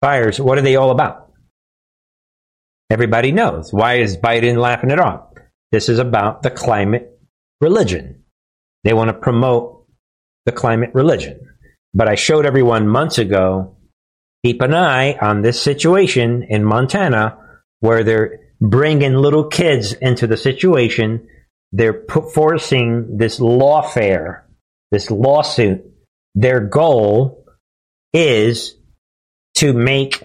fires, 0.00 0.40
what 0.40 0.58
are 0.58 0.62
they 0.62 0.76
all 0.76 0.90
about? 0.90 1.32
Everybody 2.90 3.32
knows. 3.32 3.72
Why 3.72 3.94
is 3.94 4.16
Biden 4.16 4.58
laughing 4.58 4.90
it 4.90 5.00
off? 5.00 5.28
This 5.72 5.88
is 5.88 5.98
about 5.98 6.42
the 6.42 6.50
climate 6.50 7.18
religion. 7.60 8.22
They 8.86 8.92
want 8.94 9.08
to 9.08 9.14
promote 9.14 9.84
the 10.44 10.52
climate 10.52 10.90
religion. 10.94 11.40
But 11.92 12.06
I 12.06 12.14
showed 12.14 12.46
everyone 12.46 12.86
months 12.86 13.18
ago, 13.18 13.78
keep 14.44 14.62
an 14.62 14.74
eye 14.74 15.14
on 15.20 15.42
this 15.42 15.60
situation 15.60 16.46
in 16.48 16.64
Montana 16.64 17.36
where 17.80 18.04
they're 18.04 18.38
bringing 18.60 19.14
little 19.14 19.48
kids 19.48 19.92
into 19.92 20.28
the 20.28 20.36
situation. 20.36 21.26
They're 21.72 22.04
forcing 22.32 23.18
this 23.18 23.40
lawfare, 23.40 24.42
this 24.92 25.10
lawsuit. 25.10 25.84
Their 26.36 26.60
goal 26.60 27.44
is 28.12 28.76
to 29.56 29.72
make, 29.72 30.22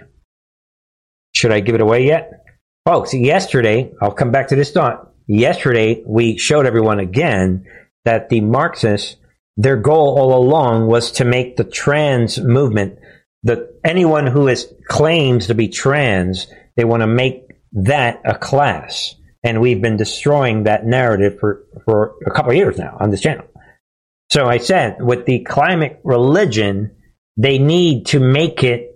should 1.34 1.52
I 1.52 1.62
give 1.62 1.74
it 1.74 1.82
away 1.82 2.06
yet? 2.06 2.46
Folks, 2.86 3.12
yesterday, 3.16 3.92
I'll 4.00 4.12
come 4.12 4.30
back 4.30 4.50
to 4.50 4.56
this 4.56 4.72
thought. 4.72 5.12
Yesterday, 5.26 6.04
we 6.06 6.38
showed 6.38 6.68
everyone 6.68 7.00
again 7.00 7.66
that 8.06 8.30
the 8.30 8.42
Marxists, 8.42 9.16
their 9.58 9.78
goal 9.78 10.18
all 10.18 10.36
along 10.38 10.88
was 10.88 11.12
to 11.14 11.26
make 11.26 11.58
the 11.58 11.64
trans 11.64 12.40
movement, 12.40 12.98
that 13.44 13.60
anyone 13.84 14.28
who 14.28 14.48
is 14.48 14.72
claims 14.88 15.48
to 15.48 15.56
be 15.56 15.68
trans, 15.68 16.48
they 16.76 16.84
want 16.84 17.02
to 17.02 17.08
make 17.08 17.48
that 17.74 18.22
a 18.26 18.36
class. 18.36 19.16
And 19.44 19.60
we've 19.60 19.82
been 19.82 19.98
destroying 19.98 20.64
that 20.64 20.86
narrative 20.86 21.40
for, 21.40 21.64
for 21.86 22.16
a 22.26 22.32
couple 22.32 22.52
of 22.52 22.58
years 22.58 22.78
now 22.78 22.98
on 23.00 23.10
this 23.10 23.22
channel. 23.22 23.46
So 24.30 24.46
I 24.46 24.60
said, 24.60 24.98
with 25.02 25.26
the 25.26 25.44
climate 25.44 26.00
religion, 26.04 26.96
they 27.38 27.58
need 27.58 28.06
to 28.08 28.20
make 28.20 28.64
it 28.64 28.92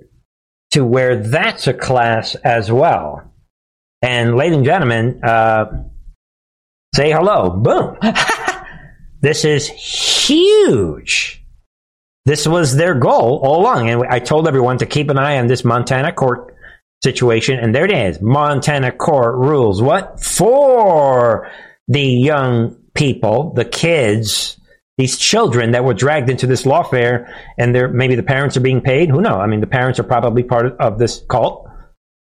to 0.72 0.86
where 0.86 1.24
that's 1.24 1.68
a 1.68 1.74
class 1.74 2.36
as 2.36 2.72
well. 2.72 3.34
And 4.02 4.36
ladies 4.36 4.58
and 4.58 4.66
gentlemen, 4.66 5.22
uh, 5.24 5.84
say 6.94 7.12
hello. 7.12 7.50
Boom. 7.50 7.98
this 9.26 9.44
is 9.44 9.68
huge. 9.68 11.44
This 12.26 12.48
was 12.48 12.76
their 12.76 12.94
goal 12.94 13.40
all 13.44 13.62
along. 13.62 13.90
And 13.90 14.04
I 14.08 14.20
told 14.20 14.48
everyone 14.48 14.78
to 14.78 14.86
keep 14.86 15.10
an 15.10 15.18
eye 15.18 15.40
on 15.40 15.48
this 15.48 15.66
Montana 15.66 16.12
court 16.12 16.56
situation. 17.04 17.58
And 17.58 17.74
there 17.74 17.86
it 17.86 17.92
is. 17.92 18.22
Montana 18.22 18.92
court 18.92 19.36
rules 19.36 19.82
what? 19.82 20.24
For 20.24 21.50
the 21.88 22.04
young 22.04 22.78
people, 22.94 23.54
the 23.54 23.66
kids, 23.66 24.60
these 25.00 25.18
children 25.18 25.72
that 25.72 25.84
were 25.84 25.96
dragged 25.96 26.30
into 26.30 26.46
this 26.46 26.62
lawfare 26.62 27.28
and 27.58 27.74
they're, 27.74 27.88
maybe 27.88 28.14
the 28.14 28.22
parents 28.22 28.56
are 28.58 28.62
being 28.62 28.82
paid. 28.82 29.10
Who 29.10 29.22
knows? 29.22 29.40
I 29.40 29.48
mean, 29.48 29.60
the 29.60 29.68
parents 29.68 30.00
are 30.00 30.04
probably 30.04 30.44
part 30.44 30.68
of 30.80 31.00
this 31.00 31.24
cult, 31.30 31.68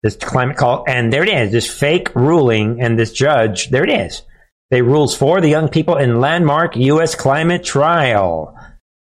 this 0.02 0.16
climate 0.16 0.56
cult. 0.56 0.88
And 0.88 1.12
there 1.12 1.22
it 1.22 1.28
is, 1.28 1.52
this 1.52 1.70
fake 1.70 2.14
ruling 2.14 2.80
and 2.80 2.98
this 2.98 3.12
judge, 3.12 3.68
there 3.68 3.84
it 3.84 3.90
is. 3.90 4.22
They 4.70 4.82
rules 4.82 5.16
for 5.16 5.40
the 5.40 5.48
young 5.48 5.68
people 5.68 5.96
in 5.96 6.20
landmark 6.20 6.76
U.S. 6.76 7.14
climate 7.14 7.64
trial. 7.64 8.58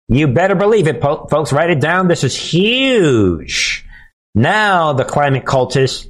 You 0.07 0.27
better 0.27 0.55
believe 0.55 0.87
it, 0.87 1.01
po- 1.01 1.27
folks. 1.29 1.51
Write 1.51 1.71
it 1.71 1.79
down. 1.81 2.07
This 2.07 2.23
is 2.23 2.35
huge. 2.35 3.85
Now 4.35 4.93
the 4.93 5.05
climate 5.05 5.45
cultists, 5.45 6.07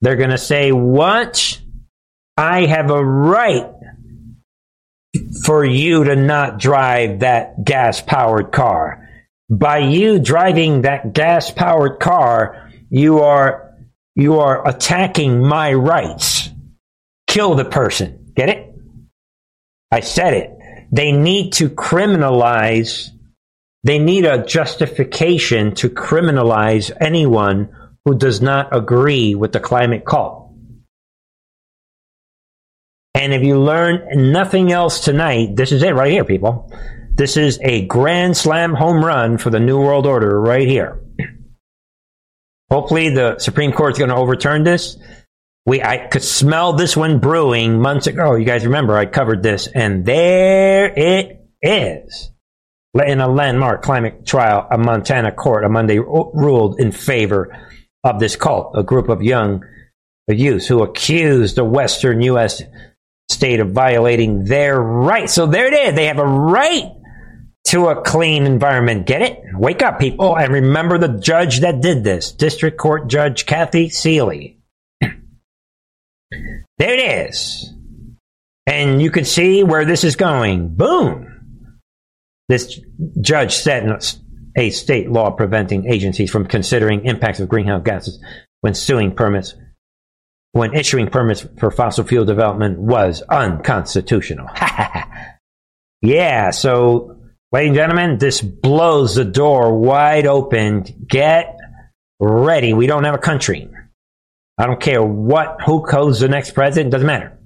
they're 0.00 0.16
going 0.16 0.30
to 0.30 0.38
say, 0.38 0.72
what? 0.72 1.60
I 2.36 2.66
have 2.66 2.90
a 2.90 3.04
right 3.04 3.70
for 5.44 5.64
you 5.64 6.04
to 6.04 6.16
not 6.16 6.58
drive 6.58 7.20
that 7.20 7.64
gas 7.64 8.00
powered 8.00 8.50
car. 8.50 9.08
By 9.48 9.78
you 9.78 10.18
driving 10.18 10.82
that 10.82 11.12
gas 11.12 11.50
powered 11.50 12.00
car, 12.00 12.70
you 12.88 13.20
are, 13.20 13.74
you 14.14 14.38
are 14.38 14.66
attacking 14.66 15.44
my 15.46 15.72
rights. 15.74 16.48
Kill 17.26 17.54
the 17.54 17.64
person. 17.64 18.32
Get 18.34 18.48
it? 18.48 18.69
I 19.90 20.00
said 20.00 20.34
it. 20.34 20.50
They 20.92 21.12
need 21.12 21.52
to 21.54 21.68
criminalize, 21.68 23.10
they 23.84 23.98
need 23.98 24.24
a 24.24 24.44
justification 24.44 25.74
to 25.76 25.88
criminalize 25.88 26.90
anyone 27.00 27.74
who 28.04 28.16
does 28.16 28.40
not 28.40 28.74
agree 28.76 29.34
with 29.34 29.52
the 29.52 29.60
climate 29.60 30.04
cult. 30.04 30.50
And 33.14 33.34
if 33.34 33.42
you 33.42 33.60
learn 33.60 34.32
nothing 34.32 34.72
else 34.72 35.00
tonight, 35.00 35.56
this 35.56 35.72
is 35.72 35.82
it 35.82 35.94
right 35.94 36.12
here, 36.12 36.24
people. 36.24 36.72
This 37.12 37.36
is 37.36 37.58
a 37.62 37.84
grand 37.86 38.36
slam 38.36 38.72
home 38.72 39.04
run 39.04 39.36
for 39.36 39.50
the 39.50 39.60
New 39.60 39.78
World 39.78 40.06
Order 40.06 40.40
right 40.40 40.66
here. 40.66 41.00
Hopefully, 42.70 43.10
the 43.10 43.38
Supreme 43.38 43.72
Court 43.72 43.92
is 43.92 43.98
going 43.98 44.10
to 44.10 44.16
overturn 44.16 44.62
this. 44.62 44.96
We, 45.66 45.82
I 45.82 45.98
could 46.06 46.22
smell 46.22 46.72
this 46.72 46.96
one 46.96 47.18
brewing 47.18 47.80
months 47.80 48.06
ago. 48.06 48.30
Oh, 48.30 48.36
you 48.36 48.44
guys 48.44 48.64
remember 48.64 48.96
I 48.96 49.06
covered 49.06 49.42
this, 49.42 49.66
and 49.66 50.04
there 50.04 50.86
it 50.86 51.40
is. 51.62 52.30
In 52.94 53.20
a 53.20 53.28
landmark 53.28 53.82
climate 53.82 54.26
trial, 54.26 54.66
a 54.70 54.78
Montana 54.78 55.32
court 55.32 55.64
on 55.64 55.72
Monday 55.72 55.98
ruled 55.98 56.80
in 56.80 56.90
favor 56.90 57.56
of 58.02 58.18
this 58.18 58.36
cult, 58.36 58.72
a 58.74 58.82
group 58.82 59.08
of 59.08 59.22
young 59.22 59.64
youths 60.26 60.66
who 60.66 60.82
accused 60.82 61.56
the 61.56 61.64
Western 61.64 62.22
U.S. 62.22 62.62
state 63.30 63.60
of 63.60 63.72
violating 63.72 64.44
their 64.44 64.80
rights. 64.80 65.34
So 65.34 65.46
there 65.46 65.66
it 65.66 65.74
is. 65.74 65.94
They 65.94 66.06
have 66.06 66.18
a 66.18 66.26
right 66.26 66.90
to 67.66 67.88
a 67.88 68.02
clean 68.02 68.44
environment. 68.46 69.06
Get 69.06 69.22
it? 69.22 69.40
Wake 69.54 69.82
up, 69.82 69.98
people, 70.00 70.36
and 70.36 70.52
remember 70.52 70.98
the 70.98 71.20
judge 71.20 71.60
that 71.60 71.80
did 71.80 72.02
this, 72.02 72.32
District 72.32 72.78
Court 72.78 73.08
Judge 73.08 73.46
Kathy 73.46 73.88
Seeley. 73.88 74.59
There 76.30 76.94
it 76.94 77.28
is. 77.28 77.72
And 78.66 79.02
you 79.02 79.10
can 79.10 79.24
see 79.24 79.64
where 79.64 79.84
this 79.84 80.04
is 80.04 80.16
going. 80.16 80.74
Boom. 80.74 81.30
This 82.48 82.80
judge 83.20 83.54
said 83.54 83.88
a 84.56 84.70
state 84.70 85.10
law 85.10 85.30
preventing 85.30 85.86
agencies 85.86 86.30
from 86.30 86.46
considering 86.46 87.04
impacts 87.04 87.40
of 87.40 87.48
greenhouse 87.48 87.82
gases 87.84 88.22
when 88.60 88.74
suing 88.74 89.14
permits, 89.14 89.54
when 90.52 90.74
issuing 90.74 91.08
permits 91.08 91.46
for 91.58 91.70
fossil 91.70 92.04
fuel 92.04 92.24
development 92.24 92.78
was 92.78 93.22
unconstitutional. 93.22 94.48
yeah, 96.02 96.50
so, 96.50 97.16
ladies 97.52 97.68
and 97.68 97.76
gentlemen, 97.76 98.18
this 98.18 98.40
blows 98.40 99.14
the 99.14 99.24
door 99.24 99.78
wide 99.78 100.26
open. 100.26 100.84
Get 101.06 101.56
ready. 102.18 102.72
We 102.72 102.86
don't 102.86 103.04
have 103.04 103.14
a 103.14 103.18
country. 103.18 103.68
I 104.60 104.66
don't 104.66 104.80
care 104.80 105.02
what 105.02 105.62
who 105.64 105.86
goes 105.90 106.20
the 106.20 106.28
next 106.28 106.50
president, 106.50 106.92
doesn't 106.92 107.06
matter. 107.06 107.38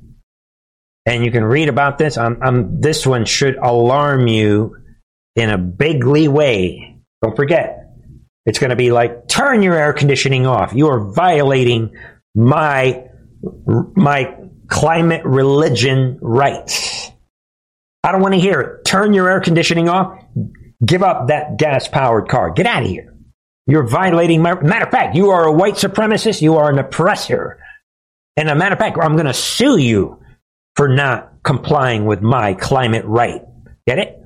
And 1.07 1.25
you 1.25 1.31
can 1.31 1.45
read 1.45 1.69
about 1.69 1.97
this. 1.97 2.17
Um, 2.17 2.39
um, 2.43 2.81
this 2.81 3.07
one 3.07 3.25
should 3.25 3.57
alarm 3.57 4.27
you 4.27 4.77
in 5.37 5.49
a 5.49 5.57
bigly 5.57 6.27
way. 6.27 6.99
Don't 7.23 7.37
forget, 7.37 7.93
it's 8.47 8.59
going 8.59 8.71
to 8.71 8.77
be 8.77 8.91
like 8.91 9.29
turn 9.29 9.63
your 9.63 9.77
air 9.77 9.93
conditioning 9.93 10.45
off. 10.45 10.73
You 10.75 10.89
are 10.89 11.13
violating 11.13 11.95
my 12.35 13.05
my 13.95 14.35
climate 14.67 15.25
religion 15.25 16.19
rights. 16.21 17.13
I 18.03 18.11
don't 18.11 18.23
want 18.23 18.35
to 18.35 18.41
hear 18.41 18.61
it. 18.61 18.85
Turn 18.85 19.13
your 19.13 19.31
air 19.31 19.41
conditioning 19.41 19.89
off. 19.89 20.21
Give 20.85 21.05
up 21.05 21.29
that 21.29 21.59
gas 21.59 21.87
powered 21.87 22.29
car. 22.29 22.51
Get 22.51 22.67
out 22.67 22.83
of 22.83 22.89
here. 22.89 23.14
You're 23.67 23.87
violating 23.87 24.43
my. 24.43 24.61
Matter 24.61 24.85
of 24.85 24.91
fact, 24.91 25.17
you 25.17 25.31
are 25.31 25.45
a 25.45 25.53
white 25.53 25.75
supremacist. 25.75 26.43
You 26.43 26.57
are 26.57 26.71
an 26.71 26.79
oppressor. 26.79 27.61
And 28.37 28.51
a 28.51 28.55
matter 28.55 28.75
of 28.75 28.79
fact, 28.79 28.99
I'm 29.01 29.15
going 29.15 29.27
to 29.27 29.35
sue 29.35 29.79
you 29.79 30.21
for 30.77 30.89
not 30.89 31.43
complying 31.43 32.05
with 32.05 32.21
my 32.21 32.55
climate 32.55 33.05
right. 33.05 33.43
Get 33.87 33.99
it? 33.99 34.21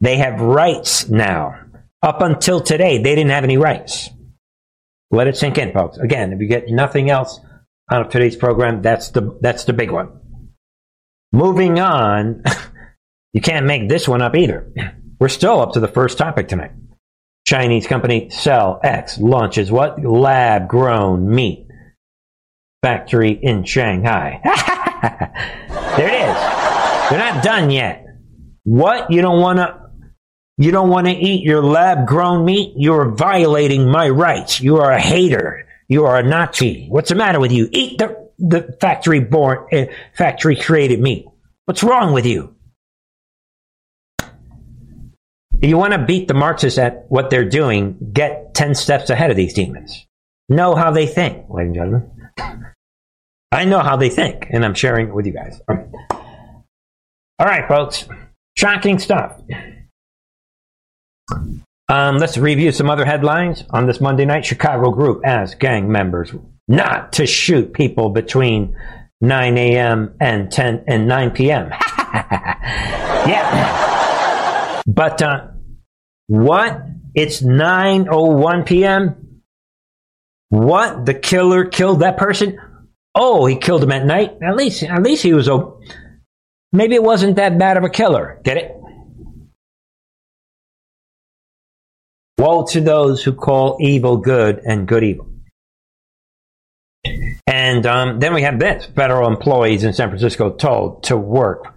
They 0.00 0.16
have 0.18 0.40
rights 0.40 1.08
now. 1.08 1.60
Up 2.02 2.20
until 2.20 2.60
today, 2.60 2.98
they 2.98 3.14
didn't 3.14 3.30
have 3.30 3.44
any 3.44 3.56
rights. 3.56 4.08
Let 5.10 5.26
it 5.26 5.36
sink 5.36 5.58
in, 5.58 5.72
folks. 5.72 5.98
Again, 5.98 6.32
if 6.32 6.40
you 6.40 6.46
get 6.46 6.68
nothing 6.68 7.10
else 7.10 7.40
out 7.90 8.02
of 8.02 8.12
today's 8.12 8.36
program, 8.36 8.82
that's 8.82 9.10
the 9.10 9.38
that's 9.40 9.64
the 9.64 9.72
big 9.72 9.90
one. 9.90 10.20
Moving 11.32 11.80
on, 11.80 12.44
you 13.32 13.40
can't 13.40 13.66
make 13.66 13.88
this 13.88 14.06
one 14.06 14.22
up 14.22 14.36
either. 14.36 14.72
We're 15.18 15.28
still 15.28 15.60
up 15.60 15.72
to 15.72 15.80
the 15.80 15.88
first 15.88 16.18
topic 16.18 16.48
tonight. 16.48 16.72
Chinese 17.48 17.86
company 17.86 18.26
CellX 18.26 19.18
launches 19.18 19.72
what? 19.72 20.04
Lab 20.04 20.68
grown 20.68 21.34
meat 21.34 21.66
factory 22.82 23.30
in 23.30 23.64
Shanghai. 23.64 24.38
there 25.96 26.08
it 26.08 26.28
is. 26.28 26.36
They're 27.08 27.18
not 27.18 27.42
done 27.42 27.70
yet. 27.70 28.04
What? 28.64 29.10
You 29.10 29.22
don't 29.22 29.40
want 29.40 29.60
to 29.60 29.80
you 30.58 30.70
don't 30.72 30.90
want 30.90 31.06
to 31.06 31.12
eat 31.14 31.42
your 31.42 31.62
lab 31.62 32.06
grown 32.06 32.44
meat? 32.44 32.74
You're 32.76 33.12
violating 33.12 33.90
my 33.90 34.10
rights. 34.10 34.60
You 34.60 34.76
are 34.76 34.92
a 34.92 35.00
hater. 35.00 35.66
You 35.88 36.04
are 36.04 36.18
a 36.18 36.22
Nazi. 36.22 36.86
What's 36.90 37.08
the 37.08 37.14
matter 37.14 37.40
with 37.40 37.52
you? 37.52 37.70
Eat 37.72 37.96
the, 37.96 38.28
the 38.38 38.76
factory 38.78 39.20
born, 39.20 39.66
uh, 39.72 39.86
factory 40.14 40.54
created 40.54 41.00
meat. 41.00 41.24
What's 41.64 41.82
wrong 41.82 42.12
with 42.12 42.26
you? 42.26 42.56
If 44.20 45.47
you 45.60 45.76
want 45.76 45.92
to 45.92 46.04
beat 46.04 46.28
the 46.28 46.34
Marxists 46.34 46.78
at 46.78 47.06
what 47.08 47.30
they're 47.30 47.48
doing, 47.48 47.96
get 48.12 48.54
10 48.54 48.74
steps 48.74 49.10
ahead 49.10 49.30
of 49.30 49.36
these 49.36 49.54
demons. 49.54 50.06
Know 50.48 50.74
how 50.74 50.90
they 50.90 51.06
think, 51.06 51.46
ladies 51.50 51.68
and 51.68 51.74
gentlemen. 51.74 52.10
I 53.50 53.64
know 53.64 53.80
how 53.80 53.96
they 53.96 54.10
think, 54.10 54.46
and 54.50 54.64
I'm 54.64 54.74
sharing 54.74 55.08
it 55.08 55.14
with 55.14 55.26
you 55.26 55.32
guys. 55.32 55.60
All 55.68 57.46
right, 57.46 57.66
folks. 57.66 58.06
Shocking 58.56 58.98
stuff. 58.98 59.40
Um, 61.88 62.18
let's 62.18 62.36
review 62.36 62.72
some 62.72 62.90
other 62.90 63.04
headlines 63.04 63.64
on 63.70 63.86
this 63.86 64.00
Monday 64.00 64.26
night. 64.26 64.44
Chicago 64.44 64.90
group 64.90 65.22
asks 65.24 65.54
gang 65.54 65.90
members 65.90 66.32
not 66.66 67.14
to 67.14 67.26
shoot 67.26 67.72
people 67.72 68.10
between 68.10 68.76
9 69.20 69.58
a.m. 69.58 70.14
and 70.20 70.52
10 70.52 70.84
and 70.86 71.08
9 71.08 71.30
p.m. 71.30 71.70
yeah. 72.12 73.97
But 74.88 75.20
uh, 75.20 75.48
what? 76.28 76.82
It's 77.14 77.42
9:01 77.42 78.66
p.m. 78.66 79.42
What? 80.48 81.04
The 81.04 81.14
killer 81.14 81.66
killed 81.66 82.00
that 82.00 82.16
person? 82.16 82.58
Oh, 83.14 83.44
he 83.44 83.56
killed 83.56 83.82
him 83.84 83.92
at 83.92 84.06
night. 84.06 84.38
At 84.42 84.56
least, 84.56 84.82
at 84.82 85.02
least 85.02 85.22
he 85.22 85.34
was. 85.34 85.46
A, 85.48 85.70
maybe 86.72 86.94
it 86.94 87.02
wasn't 87.02 87.36
that 87.36 87.58
bad 87.58 87.76
of 87.76 87.84
a 87.84 87.90
killer. 87.90 88.40
Get 88.44 88.56
it? 88.56 88.74
Woe 92.38 92.64
to 92.70 92.80
those 92.80 93.22
who 93.22 93.34
call 93.34 93.76
evil 93.80 94.16
good 94.16 94.60
and 94.64 94.88
good 94.88 95.04
evil. 95.04 95.26
And 97.46 97.84
um, 97.84 98.20
then 98.20 98.32
we 98.32 98.42
have 98.42 98.58
this 98.58 98.86
federal 98.86 99.28
employees 99.28 99.84
in 99.84 99.92
San 99.92 100.08
Francisco 100.08 100.50
told 100.50 101.02
to 101.04 101.16
work 101.16 101.74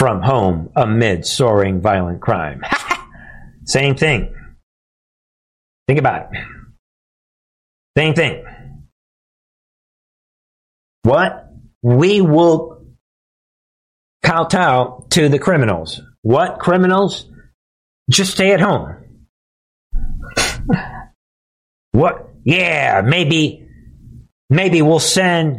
from 0.00 0.22
home 0.22 0.70
amid 0.76 1.26
soaring 1.26 1.82
violent 1.82 2.22
crime. 2.22 2.62
Same 3.66 3.94
thing. 3.94 4.34
Think 5.86 5.98
about 6.00 6.32
it. 6.32 6.40
Same 7.98 8.14
thing. 8.14 8.42
What? 11.02 11.50
We 11.82 12.22
will 12.22 12.82
kowtow 14.22 15.06
to 15.10 15.28
the 15.28 15.38
criminals. 15.38 16.00
What 16.22 16.60
criminals? 16.60 17.26
Just 18.08 18.32
stay 18.32 18.52
at 18.52 18.60
home. 18.60 18.96
What? 21.92 22.30
Yeah, 22.44 23.02
maybe, 23.04 23.66
maybe 24.48 24.80
we'll 24.80 25.00
send 25.00 25.56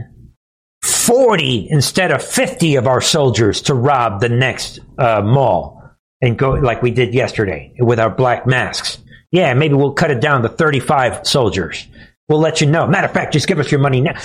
40 1.12 1.68
instead 1.70 2.14
of 2.14 2.24
50 2.24 2.76
of 2.76 2.88
our 2.88 3.02
soldiers 3.02 3.64
to 3.64 3.74
rob 3.74 4.22
the 4.22 4.30
next 4.30 4.80
uh, 4.98 5.22
mall 5.22 5.84
and 6.22 6.38
go 6.38 6.52
like 6.52 6.82
we 6.82 6.92
did 6.92 7.14
yesterday 7.14 7.74
with 7.80 8.00
our 8.00 8.10
black 8.10 8.48
masks. 8.48 8.98
Yeah, 9.30 9.54
maybe 9.54 9.74
we'll 9.74 9.92
cut 9.92 10.10
it 10.10 10.22
down 10.22 10.42
to 10.44 10.48
35 10.48 11.28
soldiers. 11.28 11.86
We'll 12.30 12.40
let 12.40 12.62
you 12.62 12.68
know. 12.68 12.88
Matter 12.88 13.08
of 13.08 13.14
fact, 13.14 13.34
just 13.34 13.50
give 13.50 13.60
us 13.60 13.70
your 13.70 13.82
money 13.82 14.00
now. 14.00 14.18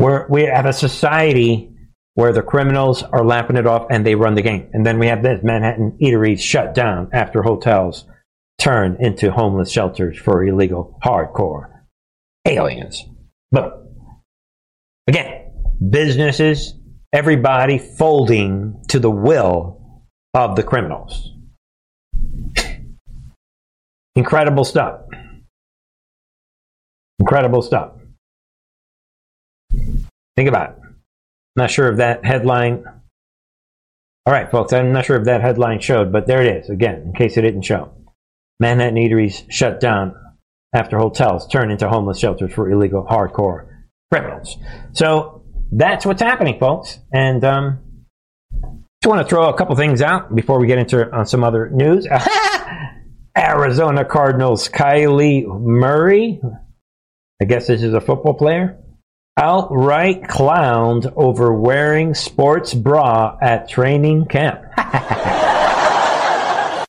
We're, 0.00 0.26
we 0.26 0.42
have 0.42 0.66
a 0.66 0.72
society 0.72 1.70
where 2.14 2.32
the 2.32 2.42
criminals 2.42 3.04
are 3.04 3.24
lapping 3.24 3.56
it 3.56 3.66
off 3.68 3.86
and 3.90 4.04
they 4.04 4.16
run 4.16 4.34
the 4.34 4.42
game. 4.42 4.68
And 4.72 4.84
then 4.84 4.98
we 4.98 5.06
have 5.06 5.22
this 5.22 5.40
Manhattan 5.40 5.98
eateries 6.02 6.40
shut 6.40 6.74
down 6.74 7.10
after 7.12 7.42
hotels 7.42 8.06
turn 8.58 8.96
into 8.98 9.30
homeless 9.30 9.70
shelters 9.70 10.18
for 10.18 10.42
illegal 10.42 10.98
hardcore 11.04 11.70
aliens. 12.44 13.04
But 13.52 13.85
again, 15.06 15.52
businesses, 15.90 16.74
everybody 17.12 17.78
folding 17.78 18.82
to 18.88 18.98
the 18.98 19.10
will 19.10 20.02
of 20.34 20.56
the 20.56 20.62
criminals. 20.62 21.32
Incredible 24.14 24.64
stuff. 24.64 25.00
Incredible 27.18 27.62
stuff. 27.62 27.92
Think 30.36 30.48
about 30.48 30.70
it. 30.70 30.76
Not 31.54 31.70
sure 31.70 31.90
if 31.90 31.98
that 31.98 32.24
headline. 32.24 32.84
All 34.26 34.32
right, 34.32 34.50
folks, 34.50 34.72
I'm 34.72 34.92
not 34.92 35.04
sure 35.04 35.16
if 35.16 35.24
that 35.24 35.40
headline 35.40 35.80
showed, 35.80 36.12
but 36.12 36.26
there 36.26 36.42
it 36.42 36.56
is 36.56 36.70
again, 36.70 37.02
in 37.02 37.12
case 37.12 37.36
it 37.36 37.42
didn't 37.42 37.62
show. 37.62 37.92
Manhattan 38.58 38.96
eateries 38.96 39.44
shut 39.50 39.80
down 39.80 40.14
after 40.74 40.98
hotels 40.98 41.46
turn 41.46 41.70
into 41.70 41.88
homeless 41.88 42.18
shelters 42.18 42.52
for 42.52 42.70
illegal 42.70 43.06
hardcore 43.08 43.68
criminals. 44.10 44.56
So 44.92 45.42
that's 45.72 46.06
what's 46.06 46.22
happening, 46.22 46.58
folks. 46.58 46.98
And 47.12 47.44
um, 47.44 47.78
just 49.02 49.08
want 49.08 49.26
to 49.26 49.28
throw 49.28 49.48
a 49.48 49.56
couple 49.56 49.74
things 49.76 50.02
out 50.02 50.34
before 50.34 50.58
we 50.58 50.66
get 50.66 50.78
into 50.78 51.08
uh, 51.08 51.24
some 51.24 51.44
other 51.44 51.70
news. 51.70 52.06
Arizona 53.36 54.04
Cardinals 54.04 54.68
Kyler 54.68 55.60
Murray, 55.60 56.40
I 57.40 57.44
guess 57.44 57.66
this 57.66 57.82
is 57.82 57.92
a 57.92 58.00
football 58.00 58.34
player, 58.34 58.78
outright 59.36 60.22
clowned 60.22 61.12
over 61.16 61.52
wearing 61.52 62.14
sports 62.14 62.72
bra 62.72 63.36
at 63.42 63.68
training 63.68 64.26
camp. 64.26 64.62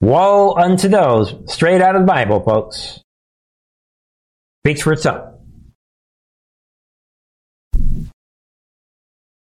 Woe 0.00 0.54
unto 0.54 0.88
those, 0.88 1.34
straight 1.46 1.82
out 1.82 1.94
of 1.94 2.02
the 2.02 2.06
Bible, 2.06 2.40
folks. 2.40 3.00
Speaks 4.64 4.80
for 4.80 4.94
itself. 4.94 5.33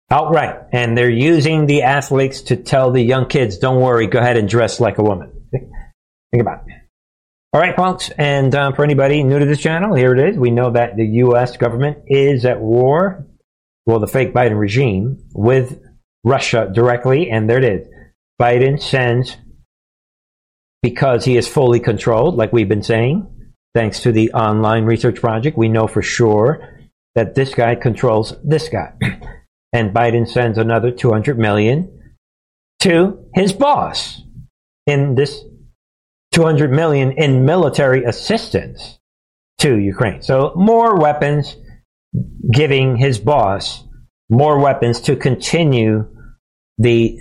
Outright. 0.10 0.68
And 0.72 0.98
they're 0.98 1.10
using 1.10 1.66
the 1.66 1.84
athletes 1.84 2.42
to 2.44 2.56
tell 2.56 2.92
the 2.92 3.02
young 3.02 3.28
kids, 3.28 3.58
don't 3.58 3.82
worry, 3.82 4.08
go 4.08 4.20
ahead 4.20 4.38
and 4.38 4.48
dress 4.48 4.80
like 4.80 4.98
a 4.98 5.04
woman. 5.04 5.32
Think 5.52 6.42
about 6.42 6.68
it. 6.68 6.74
All 7.54 7.62
right, 7.62 7.76
folks, 7.76 8.10
and 8.18 8.54
um, 8.54 8.74
for 8.74 8.84
anybody 8.84 9.24
new 9.24 9.40
to 9.40 9.46
this 9.46 9.62
channel, 9.62 9.96
here 9.96 10.14
it 10.14 10.30
is. 10.30 10.38
We 10.38 10.52
know 10.52 10.72
that 10.72 10.98
the 10.98 11.06
U.S. 11.06 11.56
government 11.56 12.00
is 12.08 12.44
at 12.44 12.60
war, 12.60 13.26
well, 13.86 14.00
the 14.00 14.08
fake 14.08 14.34
Biden 14.34 14.60
regime, 14.60 15.24
with 15.34 15.82
Russia 16.26 16.70
directly, 16.70 17.30
and 17.32 17.50
there 17.50 17.60
it 17.60 17.64
is. 17.64 17.88
Biden 18.42 18.82
sends, 18.82 19.38
because 20.84 21.24
he 21.24 21.38
is 21.38 21.48
fully 21.48 21.80
controlled, 21.80 22.36
like 22.36 22.52
we've 22.52 22.68
been 22.68 22.84
saying, 22.84 23.26
thanks 23.74 24.02
to 24.02 24.12
the 24.12 24.34
online 24.34 24.84
research 24.84 25.22
project, 25.22 25.58
we 25.58 25.70
know 25.70 25.88
for 25.88 26.02
sure 26.02 26.90
that 27.16 27.36
this 27.36 27.54
guy 27.54 27.76
controls 27.76 28.34
this 28.44 28.68
guy. 28.68 28.92
and 29.76 29.94
Biden 29.94 30.26
sends 30.26 30.58
another 30.58 30.90
200 30.90 31.38
million 31.38 32.16
to 32.80 33.26
his 33.34 33.52
boss 33.52 34.22
in 34.88 35.16
this 35.16 35.44
200 36.32 36.72
million 36.72 37.12
in 37.12 37.44
military 37.44 38.06
assistance 38.06 39.00
to 39.58 39.78
Ukraine. 39.78 40.22
So 40.22 40.54
more 40.56 40.98
weapons 40.98 41.58
giving 42.50 42.96
his 42.96 43.20
boss 43.20 43.84
more 44.30 44.60
weapons 44.60 45.02
to 45.02 45.18
continue 45.18 46.08
the 46.78 47.20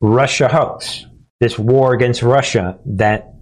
Russia 0.00 0.46
hoax, 0.46 1.04
this 1.40 1.58
war 1.58 1.94
against 1.94 2.22
Russia 2.22 2.78
that 2.86 3.34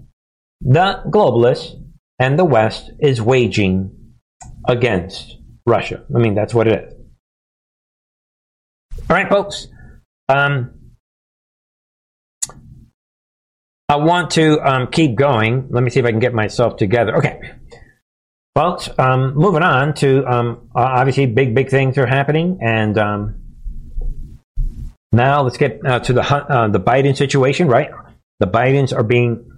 the 0.62 1.02
globalists 1.08 1.74
and 2.18 2.38
the 2.38 2.44
West 2.44 2.90
is 3.00 3.20
waging 3.20 4.14
against 4.66 5.36
Russia. 5.66 6.04
I 6.14 6.18
mean, 6.18 6.34
that's 6.34 6.54
what 6.54 6.68
it 6.68 6.84
is. 6.84 6.97
All 9.08 9.16
right, 9.16 9.28
folks. 9.28 9.68
Um, 10.28 10.74
I 13.88 13.96
want 13.96 14.32
to 14.32 14.61
um, 14.61 14.88
keep 14.88 15.16
going. 15.16 15.68
Let 15.70 15.82
me 15.82 15.90
see 15.90 16.00
if 16.00 16.04
I 16.04 16.11
can 16.11 16.20
get 16.20 16.34
myself 16.34 16.76
together. 16.76 17.16
Okay. 17.16 17.40
Folks, 18.54 18.90
um, 18.98 19.34
moving 19.34 19.62
on 19.62 19.94
to 19.94 20.26
um, 20.26 20.68
obviously 20.74 21.26
big, 21.26 21.54
big 21.54 21.70
things 21.70 21.96
are 21.96 22.06
happening. 22.06 22.58
And 22.61 22.98
um, 22.98 23.37
now 25.12 25.42
let's 25.42 25.56
get 25.56 25.80
uh, 25.87 26.00
to 26.00 26.12
the, 26.12 26.22
uh, 26.22 26.68
the 26.68 26.80
Biden 26.80 27.16
situation, 27.16 27.68
right? 27.68 27.90
The 28.40 28.46
Bidens 28.46 28.94
are 28.94 29.02
being 29.02 29.57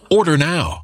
Order 0.11 0.37
now. 0.37 0.83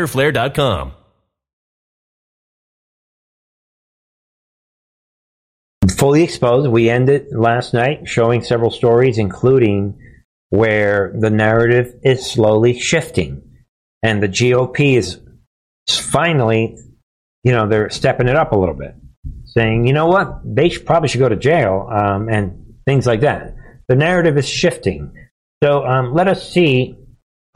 Fully 5.97 6.23
exposed. 6.23 6.67
We 6.69 6.89
ended 6.89 7.27
last 7.31 7.73
night 7.73 8.07
showing 8.07 8.43
several 8.43 8.71
stories, 8.71 9.17
including 9.17 9.99
where 10.49 11.13
the 11.17 11.29
narrative 11.29 11.95
is 12.03 12.29
slowly 12.29 12.77
shifting, 12.79 13.41
and 14.03 14.21
the 14.21 14.27
GOP 14.27 14.97
is 14.97 15.19
finally, 15.89 16.77
you 17.43 17.51
know, 17.51 17.67
they're 17.67 17.89
stepping 17.89 18.27
it 18.27 18.35
up 18.35 18.51
a 18.51 18.57
little 18.57 18.75
bit, 18.75 18.95
saying, 19.45 19.87
you 19.87 19.93
know 19.93 20.07
what, 20.07 20.41
they 20.43 20.69
should, 20.69 20.85
probably 20.85 21.09
should 21.09 21.19
go 21.19 21.29
to 21.29 21.35
jail, 21.35 21.87
um, 21.91 22.29
and 22.29 22.75
things 22.85 23.05
like 23.05 23.21
that. 23.21 23.55
The 23.87 23.95
narrative 23.95 24.37
is 24.37 24.47
shifting. 24.47 25.13
So 25.63 25.85
um, 25.85 26.13
let 26.13 26.27
us 26.27 26.49
see 26.49 26.95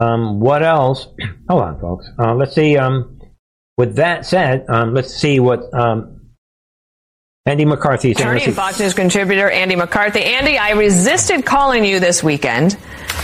um, 0.00 0.40
what 0.40 0.62
else? 0.62 1.08
Hold 1.48 1.62
on, 1.62 1.80
folks. 1.80 2.06
Uh, 2.18 2.34
let's 2.34 2.54
see. 2.54 2.76
Um, 2.76 3.20
with 3.76 3.96
that 3.96 4.24
said, 4.24 4.66
um, 4.68 4.94
let's 4.94 5.14
see 5.14 5.38
what 5.38 5.72
um, 5.74 6.16
Andy 7.46 7.64
McCarthy 7.64 8.10
is. 8.10 8.18
Attorney 8.18 8.44
and 8.44 8.54
Fox 8.54 8.80
News 8.80 8.94
contributor 8.94 9.48
Andy 9.48 9.76
McCarthy. 9.76 10.24
Andy, 10.24 10.58
I 10.58 10.70
resisted 10.70 11.44
calling 11.44 11.84
you 11.84 12.00
this 12.00 12.22
weekend 12.22 12.76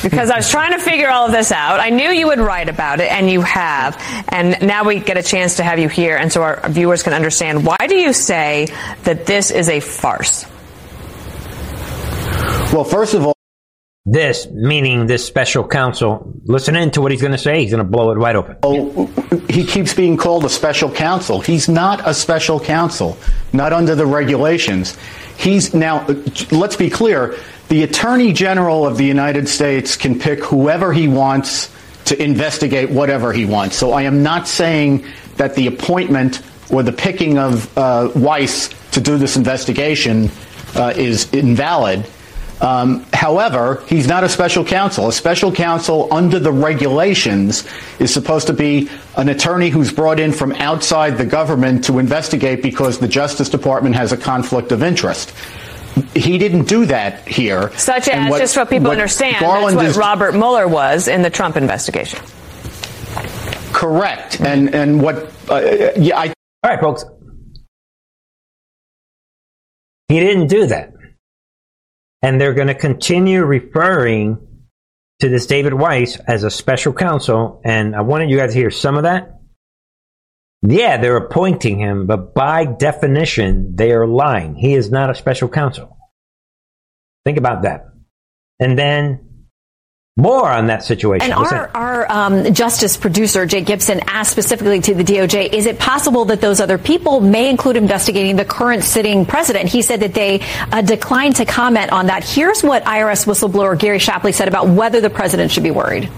because 0.02 0.30
I 0.30 0.36
was 0.36 0.50
trying 0.50 0.72
to 0.72 0.78
figure 0.78 1.10
all 1.10 1.26
of 1.26 1.32
this 1.32 1.50
out. 1.52 1.80
I 1.80 1.90
knew 1.90 2.10
you 2.10 2.28
would 2.28 2.38
write 2.38 2.68
about 2.68 3.00
it, 3.00 3.10
and 3.10 3.28
you 3.28 3.40
have. 3.40 3.96
And 4.28 4.62
now 4.62 4.84
we 4.84 5.00
get 5.00 5.16
a 5.16 5.22
chance 5.22 5.56
to 5.56 5.64
have 5.64 5.78
you 5.78 5.88
here, 5.88 6.16
and 6.16 6.32
so 6.32 6.42
our 6.42 6.68
viewers 6.68 7.02
can 7.02 7.14
understand. 7.14 7.66
Why 7.66 7.86
do 7.88 7.96
you 7.96 8.12
say 8.12 8.68
that 9.04 9.26
this 9.26 9.50
is 9.50 9.68
a 9.68 9.80
farce? 9.80 10.46
Well, 12.72 12.84
first 12.84 13.14
of 13.14 13.26
all, 13.26 13.34
this, 14.04 14.48
meaning 14.50 15.06
this 15.06 15.24
special 15.24 15.66
counsel, 15.66 16.32
listen 16.44 16.74
in 16.74 16.90
to 16.92 17.00
what 17.00 17.12
he's 17.12 17.20
going 17.20 17.32
to 17.32 17.38
say. 17.38 17.60
He's 17.60 17.70
going 17.70 17.84
to 17.84 17.88
blow 17.88 18.10
it 18.10 18.18
wide 18.18 18.34
open. 18.34 18.56
Oh, 18.62 19.06
he 19.48 19.64
keeps 19.64 19.94
being 19.94 20.16
called 20.16 20.44
a 20.44 20.48
special 20.48 20.90
counsel. 20.90 21.40
He's 21.40 21.68
not 21.68 22.06
a 22.06 22.12
special 22.12 22.58
counsel, 22.58 23.16
not 23.52 23.72
under 23.72 23.94
the 23.94 24.06
regulations. 24.06 24.96
He's 25.36 25.72
now, 25.72 26.06
let's 26.50 26.76
be 26.76 26.90
clear, 26.90 27.36
the 27.68 27.84
Attorney 27.84 28.32
General 28.32 28.86
of 28.86 28.98
the 28.98 29.04
United 29.04 29.48
States 29.48 29.96
can 29.96 30.18
pick 30.18 30.42
whoever 30.44 30.92
he 30.92 31.06
wants 31.06 31.72
to 32.06 32.20
investigate 32.20 32.90
whatever 32.90 33.32
he 33.32 33.46
wants. 33.46 33.76
So 33.76 33.92
I 33.92 34.02
am 34.02 34.22
not 34.22 34.48
saying 34.48 35.06
that 35.36 35.54
the 35.54 35.68
appointment 35.68 36.42
or 36.70 36.82
the 36.82 36.92
picking 36.92 37.38
of 37.38 37.78
uh, 37.78 38.10
Weiss 38.16 38.68
to 38.90 39.00
do 39.00 39.16
this 39.16 39.36
investigation 39.36 40.30
uh, 40.74 40.92
is 40.96 41.32
invalid. 41.32 42.04
Um, 42.62 43.04
however, 43.12 43.82
he's 43.88 44.06
not 44.06 44.22
a 44.22 44.28
special 44.28 44.64
counsel. 44.64 45.08
A 45.08 45.12
special 45.12 45.50
counsel 45.50 46.06
under 46.12 46.38
the 46.38 46.52
regulations 46.52 47.66
is 47.98 48.14
supposed 48.14 48.46
to 48.46 48.52
be 48.52 48.88
an 49.16 49.28
attorney 49.28 49.68
who's 49.68 49.92
brought 49.92 50.20
in 50.20 50.32
from 50.32 50.52
outside 50.52 51.18
the 51.18 51.26
government 51.26 51.84
to 51.86 51.98
investigate 51.98 52.62
because 52.62 53.00
the 53.00 53.08
Justice 53.08 53.48
Department 53.48 53.96
has 53.96 54.12
a 54.12 54.16
conflict 54.16 54.70
of 54.70 54.80
interest. 54.80 55.34
He 56.14 56.38
didn't 56.38 56.68
do 56.68 56.86
that 56.86 57.26
here. 57.26 57.76
Such 57.76 58.08
as, 58.08 58.30
what, 58.30 58.38
just 58.38 58.54
so 58.54 58.64
people 58.64 58.92
understand, 58.92 59.40
Garland 59.40 59.76
that's 59.76 59.84
what 59.84 59.86
is, 59.86 59.96
Robert 59.96 60.32
Mueller 60.32 60.68
was 60.68 61.08
in 61.08 61.22
the 61.22 61.30
Trump 61.30 61.56
investigation. 61.56 62.20
Correct. 63.72 64.40
And 64.40 64.74
and 64.74 65.02
what? 65.02 65.30
Uh, 65.50 65.90
yeah, 65.96 66.18
I. 66.18 66.26
All 66.62 66.70
right, 66.70 66.80
folks. 66.80 67.04
He 70.08 70.20
didn't 70.20 70.46
do 70.46 70.66
that 70.68 70.92
and 72.22 72.40
they're 72.40 72.54
going 72.54 72.68
to 72.68 72.74
continue 72.74 73.42
referring 73.44 74.46
to 75.20 75.28
this 75.28 75.46
David 75.46 75.74
Weiss 75.74 76.16
as 76.16 76.44
a 76.44 76.50
special 76.50 76.92
counsel. 76.92 77.60
And 77.64 77.94
I 77.94 78.02
wanted 78.02 78.30
you 78.30 78.36
guys 78.36 78.52
to 78.52 78.58
hear 78.58 78.70
some 78.70 78.96
of 78.96 79.04
that. 79.04 79.40
Yeah, 80.62 80.98
they're 80.98 81.16
appointing 81.16 81.80
him, 81.80 82.06
but 82.06 82.34
by 82.34 82.64
definition, 82.64 83.74
they 83.74 83.90
are 83.92 84.06
lying. 84.06 84.54
He 84.54 84.74
is 84.74 84.90
not 84.90 85.10
a 85.10 85.14
special 85.14 85.48
counsel. 85.48 85.96
Think 87.24 87.38
about 87.38 87.62
that. 87.62 87.86
And 88.60 88.78
then 88.78 89.31
more 90.16 90.50
on 90.50 90.66
that 90.66 90.84
situation. 90.84 91.32
And 91.32 91.32
our, 91.32 91.70
our 91.74 92.12
um, 92.12 92.52
justice 92.52 92.98
producer, 92.98 93.46
Jake 93.46 93.64
Gibson, 93.64 94.00
asked 94.06 94.30
specifically 94.30 94.80
to 94.80 94.94
the 94.94 95.04
DOJ, 95.04 95.52
is 95.52 95.64
it 95.64 95.78
possible 95.78 96.26
that 96.26 96.40
those 96.40 96.60
other 96.60 96.76
people 96.76 97.20
may 97.20 97.48
include 97.48 97.76
investigating 97.76 98.36
the 98.36 98.44
current 98.44 98.84
sitting 98.84 99.24
president? 99.24 99.70
He 99.70 99.80
said 99.80 100.00
that 100.00 100.12
they 100.12 100.40
uh, 100.70 100.82
declined 100.82 101.36
to 101.36 101.46
comment 101.46 101.92
on 101.92 102.06
that. 102.06 102.24
Here's 102.24 102.62
what 102.62 102.84
IRS 102.84 103.26
whistleblower 103.26 103.78
Gary 103.78 103.98
Shapley 103.98 104.32
said 104.32 104.48
about 104.48 104.68
whether 104.68 105.00
the 105.00 105.10
president 105.10 105.50
should 105.50 105.62
be 105.62 105.70
worried 105.70 106.10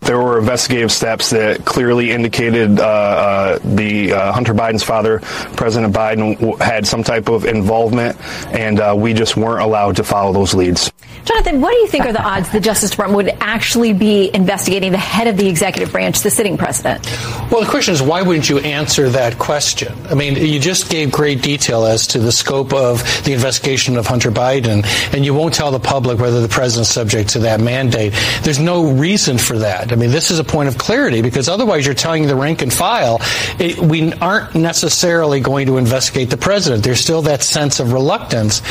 there 0.00 0.18
were 0.18 0.38
investigative 0.38 0.90
steps 0.90 1.30
that 1.30 1.64
clearly 1.64 2.10
indicated 2.10 2.80
uh, 2.80 2.84
uh, 2.84 3.58
the 3.62 4.12
uh, 4.12 4.32
Hunter 4.32 4.54
Biden's 4.54 4.82
father, 4.82 5.20
President 5.56 5.94
Biden, 5.94 6.60
had 6.60 6.86
some 6.86 7.02
type 7.02 7.28
of 7.28 7.44
involvement, 7.44 8.16
and 8.54 8.80
uh, 8.80 8.94
we 8.96 9.12
just 9.12 9.36
weren't 9.36 9.62
allowed 9.62 9.96
to 9.96 10.04
follow 10.04 10.32
those 10.32 10.54
leads. 10.54 10.90
Jonathan, 11.24 11.60
what 11.60 11.70
do 11.70 11.76
you 11.76 11.86
think 11.86 12.06
are 12.06 12.12
the 12.12 12.22
odds 12.22 12.50
the 12.50 12.60
Justice 12.60 12.90
Department 12.90 13.16
would 13.16 13.36
actually 13.40 13.92
be 13.92 14.30
investigating 14.34 14.90
the 14.90 14.98
head 14.98 15.26
of 15.26 15.36
the 15.36 15.48
executive 15.48 15.92
branch, 15.92 16.20
the 16.20 16.30
sitting 16.30 16.56
president? 16.56 17.06
Well, 17.50 17.60
the 17.60 17.68
question 17.68 17.92
is, 17.94 18.00
why 18.00 18.22
wouldn't 18.22 18.48
you 18.48 18.58
answer 18.58 19.08
that 19.10 19.38
question? 19.38 19.92
I 20.08 20.14
mean, 20.14 20.36
you 20.36 20.58
just 20.58 20.90
gave 20.90 21.12
great 21.12 21.42
detail 21.42 21.84
as 21.84 22.06
to 22.08 22.18
the 22.18 22.32
scope 22.32 22.72
of 22.72 23.02
the 23.24 23.32
investigation 23.32 23.96
of 23.96 24.06
Hunter 24.06 24.30
Biden, 24.30 24.84
and 25.14 25.24
you 25.24 25.34
won't 25.34 25.54
tell 25.54 25.70
the 25.70 25.78
public 25.78 26.18
whether 26.18 26.40
the 26.40 26.48
president's 26.48 26.90
subject 26.90 27.30
to 27.30 27.40
that 27.40 27.60
mandate. 27.60 28.14
There's 28.42 28.58
no 28.58 28.90
reason 28.90 29.36
for 29.36 29.58
that. 29.58 29.89
I 29.92 29.96
mean, 29.96 30.10
this 30.10 30.30
is 30.30 30.38
a 30.38 30.44
point 30.44 30.68
of 30.68 30.78
clarity 30.78 31.22
because 31.22 31.48
otherwise 31.48 31.86
you're 31.86 31.94
telling 31.94 32.26
the 32.26 32.36
rank 32.36 32.62
and 32.62 32.72
file 32.72 33.20
it, 33.58 33.78
we 33.78 34.12
aren't 34.14 34.54
necessarily 34.54 35.40
going 35.40 35.66
to 35.66 35.76
investigate 35.78 36.30
the 36.30 36.36
president. 36.36 36.84
There's 36.84 37.00
still 37.00 37.22
that 37.22 37.42
sense 37.42 37.80
of 37.80 37.92
reluctance, 37.92 38.62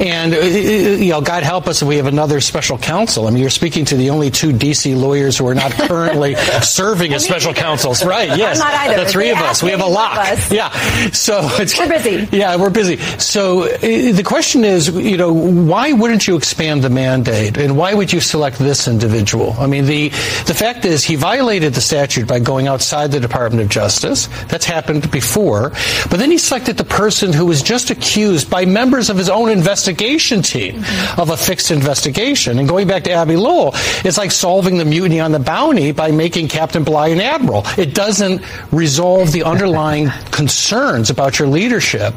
and 0.00 0.34
uh, 0.34 0.38
you 0.38 1.10
know, 1.10 1.20
God 1.20 1.42
help 1.42 1.66
us 1.66 1.82
if 1.82 1.88
we 1.88 1.96
have 1.96 2.06
another 2.06 2.40
special 2.40 2.78
counsel. 2.78 3.26
I 3.26 3.30
mean, 3.30 3.40
you're 3.40 3.50
speaking 3.50 3.84
to 3.86 3.96
the 3.96 4.10
only 4.10 4.30
two 4.30 4.52
D.C. 4.52 4.94
lawyers 4.94 5.38
who 5.38 5.46
are 5.46 5.54
not 5.54 5.72
currently 5.72 6.34
serving 6.62 7.12
as 7.14 7.24
special 7.24 7.52
counsels, 7.66 8.04
right? 8.04 8.36
Yes, 8.36 8.58
not 8.58 8.72
either. 8.74 9.04
the 9.04 9.10
three 9.10 9.26
They 9.26 9.30
of 9.32 9.38
us. 9.38 9.62
We 9.62 9.70
have 9.70 9.80
a 9.80 9.86
lot. 9.86 10.16
one 10.16 10.26
of 10.26 10.32
us. 10.38 10.52
Yeah. 10.52 10.70
So 11.10 11.40
it's, 11.60 11.78
We're 11.78 11.88
busy. 11.88 12.28
Yeah, 12.36 12.56
we're 12.56 12.70
busy. 12.70 12.96
So 13.18 13.64
uh, 13.64 13.78
the 13.78 14.22
question 14.24 14.64
is, 14.64 14.88
you 14.88 15.16
know, 15.16 15.32
why 15.32 15.92
wouldn't 15.92 16.26
you 16.26 16.36
expand 16.36 16.82
the 16.82 16.90
mandate, 16.90 17.56
and 17.58 17.76
why 17.76 17.94
would 17.94 18.12
you 18.12 18.20
select 18.20 18.58
this 18.58 18.88
individual? 18.88 19.54
I 19.58 19.66
mean, 19.66 19.86
the 19.86 20.08
the 20.46 20.54
fact 20.54 20.65
is, 20.84 21.04
he 21.04 21.14
violated 21.14 21.74
the 21.74 21.80
statute 21.80 22.26
by 22.26 22.40
going 22.40 22.66
outside 22.66 23.12
the 23.12 23.20
Department 23.20 23.62
of 23.62 23.68
Justice. 23.68 24.26
That's 24.48 24.64
happened 24.64 25.10
before. 25.10 25.70
But 26.10 26.18
then 26.18 26.30
he 26.30 26.38
selected 26.38 26.76
the 26.76 26.84
person 26.84 27.32
who 27.32 27.46
was 27.46 27.62
just 27.62 27.90
accused 27.90 28.50
by 28.50 28.64
members 28.64 29.08
of 29.08 29.16
his 29.16 29.28
own 29.28 29.48
investigation 29.48 30.42
team 30.42 30.82
mm-hmm. 30.82 31.20
of 31.20 31.30
a 31.30 31.36
fixed 31.36 31.70
investigation. 31.70 32.58
And 32.58 32.68
going 32.68 32.88
back 32.88 33.04
to 33.04 33.12
Abbe 33.12 33.36
Lowell, 33.36 33.72
it's 34.04 34.18
like 34.18 34.32
solving 34.32 34.78
the 34.78 34.84
mutiny 34.84 35.20
on 35.20 35.32
the 35.32 35.38
bounty 35.38 35.92
by 35.92 36.10
making 36.10 36.48
Captain 36.48 36.82
Bligh 36.82 37.08
an 37.08 37.20
admiral. 37.20 37.62
It 37.78 37.94
doesn't 37.94 38.42
resolve 38.72 39.32
the 39.32 39.44
underlying 39.44 40.08
concerns 40.32 41.10
about 41.10 41.38
your 41.38 41.48
leadership. 41.48 42.14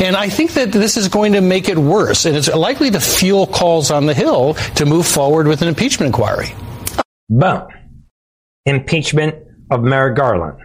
And 0.00 0.16
I 0.16 0.28
think 0.28 0.52
that 0.52 0.72
this 0.72 0.96
is 0.96 1.08
going 1.08 1.34
to 1.34 1.40
make 1.40 1.68
it 1.68 1.76
worse. 1.76 2.24
And 2.24 2.36
it's 2.36 2.48
likely 2.48 2.90
to 2.90 3.00
fuel 3.00 3.46
calls 3.46 3.90
on 3.90 4.06
the 4.06 4.14
Hill 4.14 4.54
to 4.76 4.86
move 4.86 5.06
forward 5.06 5.46
with 5.46 5.60
an 5.60 5.68
impeachment 5.68 6.06
inquiry. 6.06 6.54
Boom. 7.28 7.68
Impeachment 8.66 9.36
of 9.70 9.82
Merrick 9.82 10.16
Garland. 10.16 10.58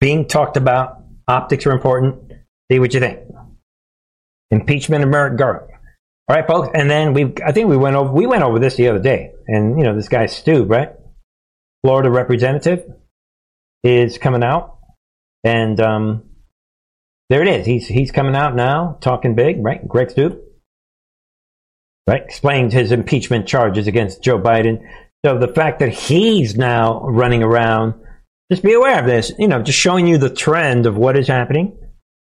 Being 0.00 0.28
talked 0.28 0.56
about. 0.56 1.02
Optics 1.26 1.66
are 1.66 1.72
important. 1.72 2.32
See 2.70 2.78
what 2.78 2.92
you 2.92 3.00
think. 3.00 3.20
Impeachment 4.50 5.02
of 5.02 5.10
Merrick 5.10 5.38
Garland. 5.38 5.70
All 6.28 6.36
right, 6.36 6.46
folks. 6.46 6.68
And 6.74 6.90
then 6.90 7.12
we, 7.12 7.32
I 7.44 7.52
think 7.52 7.68
we 7.68 7.76
went 7.76 7.96
over, 7.96 8.12
we 8.12 8.26
went 8.26 8.42
over 8.42 8.58
this 8.58 8.76
the 8.76 8.88
other 8.88 8.98
day. 8.98 9.32
And 9.46 9.78
you 9.78 9.84
know, 9.84 9.94
this 9.94 10.08
guy 10.08 10.24
Steube, 10.24 10.70
right? 10.70 10.90
Florida 11.84 12.10
representative 12.10 12.84
is 13.82 14.16
coming 14.16 14.42
out, 14.42 14.78
and 15.44 15.78
um, 15.80 16.22
there 17.28 17.42
it 17.42 17.48
is. 17.48 17.66
He's 17.66 17.86
he's 17.86 18.10
coming 18.10 18.34
out 18.34 18.56
now, 18.56 18.96
talking 19.02 19.34
big, 19.34 19.62
right? 19.62 19.86
Greg 19.86 20.08
Steube, 20.08 20.40
right? 22.08 22.22
Explains 22.22 22.72
his 22.72 22.90
impeachment 22.90 23.46
charges 23.46 23.86
against 23.86 24.22
Joe 24.22 24.38
Biden. 24.38 24.82
So 25.24 25.38
the 25.38 25.48
fact 25.48 25.78
that 25.78 25.88
he's 25.88 26.54
now 26.54 27.00
running 27.08 27.42
around, 27.42 27.94
just 28.52 28.62
be 28.62 28.74
aware 28.74 29.00
of 29.00 29.06
this. 29.06 29.32
You 29.38 29.48
know, 29.48 29.62
just 29.62 29.78
showing 29.78 30.06
you 30.06 30.18
the 30.18 30.28
trend 30.28 30.84
of 30.84 30.96
what 30.96 31.16
is 31.16 31.26
happening. 31.26 31.78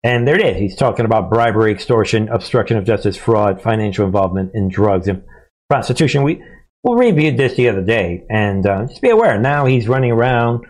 And 0.03 0.27
there 0.27 0.35
it 0.35 0.55
is. 0.55 0.57
He's 0.57 0.75
talking 0.75 1.05
about 1.05 1.29
bribery, 1.29 1.71
extortion, 1.71 2.29
obstruction 2.29 2.77
of 2.77 2.85
justice, 2.85 3.15
fraud, 3.15 3.61
financial 3.61 4.05
involvement 4.05 4.51
in 4.55 4.69
drugs 4.69 5.07
and 5.07 5.23
prostitution. 5.69 6.23
We 6.23 6.41
we 6.83 6.95
reviewed 6.95 7.37
this 7.37 7.55
the 7.55 7.69
other 7.69 7.83
day, 7.83 8.25
and 8.29 8.65
uh, 8.65 8.85
just 8.87 9.01
be 9.01 9.09
aware. 9.09 9.37
Now 9.37 9.65
he's 9.65 9.87
running 9.87 10.11
around, 10.11 10.65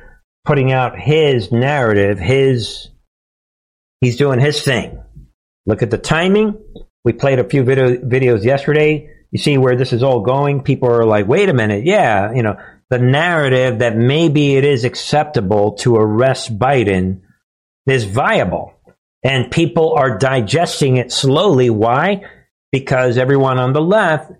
putting 0.46 0.72
out 0.72 1.00
his 1.00 1.52
narrative. 1.52 2.20
His 2.20 2.90
he's 4.02 4.18
doing 4.18 4.40
his 4.40 4.62
thing. 4.62 5.02
Look 5.68 5.84
at 5.84 5.92
the 5.92 5.98
timing. 5.98 6.58
We 7.06 7.14
played 7.14 7.40
a 7.40 7.48
few 7.48 7.64
video, 7.64 7.96
videos 7.96 8.44
yesterday. 8.44 9.10
You 9.32 9.40
see 9.40 9.58
where 9.58 9.76
this 9.76 9.94
is 9.94 10.04
all 10.04 10.22
going. 10.22 10.64
People 10.64 10.90
are 10.90 11.06
like, 11.06 11.28
"Wait 11.28 11.50
a 11.50 11.54
minute, 11.54 11.86
yeah, 11.86 12.32
you 12.34 12.44
know." 12.44 12.58
The 12.90 12.98
narrative 12.98 13.80
that 13.80 13.96
maybe 13.96 14.56
it 14.56 14.66
is 14.66 14.84
acceptable 14.84 15.74
to 15.74 15.96
arrest 15.96 16.58
Biden 16.58 17.22
is 17.86 18.04
viable. 18.04 18.74
And 19.24 19.52
people 19.52 19.94
are 19.94 20.18
digesting 20.18 20.98
it 20.98 21.12
slowly. 21.12 21.70
Why? 21.70 22.24
Because 22.72 23.18
everyone 23.18 23.60
on 23.60 23.74
the 23.74 23.82
left 23.82 24.32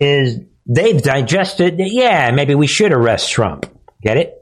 is, 0.00 0.40
they've 0.66 1.00
digested 1.00 1.74
yeah, 1.78 2.30
maybe 2.32 2.54
we 2.54 2.66
should 2.66 2.92
arrest 2.92 3.30
Trump. 3.30 3.66
Get 4.02 4.16
it? 4.16 4.34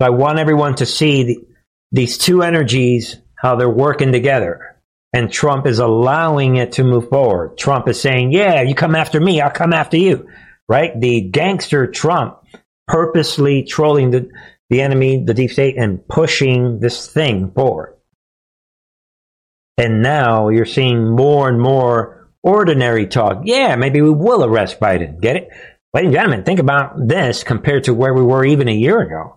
So 0.00 0.06
I 0.06 0.10
want 0.10 0.38
everyone 0.38 0.76
to 0.76 0.86
see 0.86 1.24
the, 1.24 1.38
these 1.92 2.16
two 2.16 2.42
energies, 2.42 3.16
how 3.36 3.56
they're 3.56 3.68
working 3.68 4.12
together. 4.12 4.73
And 5.14 5.30
Trump 5.30 5.64
is 5.66 5.78
allowing 5.78 6.56
it 6.56 6.72
to 6.72 6.82
move 6.82 7.08
forward. 7.08 7.56
Trump 7.56 7.88
is 7.88 8.00
saying, 8.00 8.32
yeah, 8.32 8.62
you 8.62 8.74
come 8.74 8.96
after 8.96 9.20
me, 9.20 9.40
I'll 9.40 9.48
come 9.48 9.72
after 9.72 9.96
you. 9.96 10.28
Right? 10.68 10.98
The 11.00 11.20
gangster 11.20 11.86
Trump 11.86 12.44
purposely 12.88 13.62
trolling 13.62 14.10
the, 14.10 14.28
the 14.70 14.80
enemy, 14.80 15.22
the 15.24 15.32
deep 15.32 15.52
state, 15.52 15.76
and 15.78 16.06
pushing 16.08 16.80
this 16.80 17.06
thing 17.08 17.52
forward. 17.52 17.96
And 19.78 20.02
now 20.02 20.48
you're 20.48 20.66
seeing 20.66 21.14
more 21.14 21.48
and 21.48 21.60
more 21.60 22.28
ordinary 22.42 23.06
talk. 23.06 23.42
Yeah, 23.44 23.76
maybe 23.76 24.02
we 24.02 24.10
will 24.10 24.44
arrest 24.44 24.80
Biden. 24.80 25.20
Get 25.20 25.36
it? 25.36 25.48
Ladies 25.92 26.08
and 26.08 26.14
gentlemen, 26.14 26.42
think 26.42 26.58
about 26.58 27.06
this 27.06 27.44
compared 27.44 27.84
to 27.84 27.94
where 27.94 28.14
we 28.14 28.22
were 28.22 28.44
even 28.44 28.66
a 28.66 28.74
year 28.74 29.00
ago. 29.00 29.36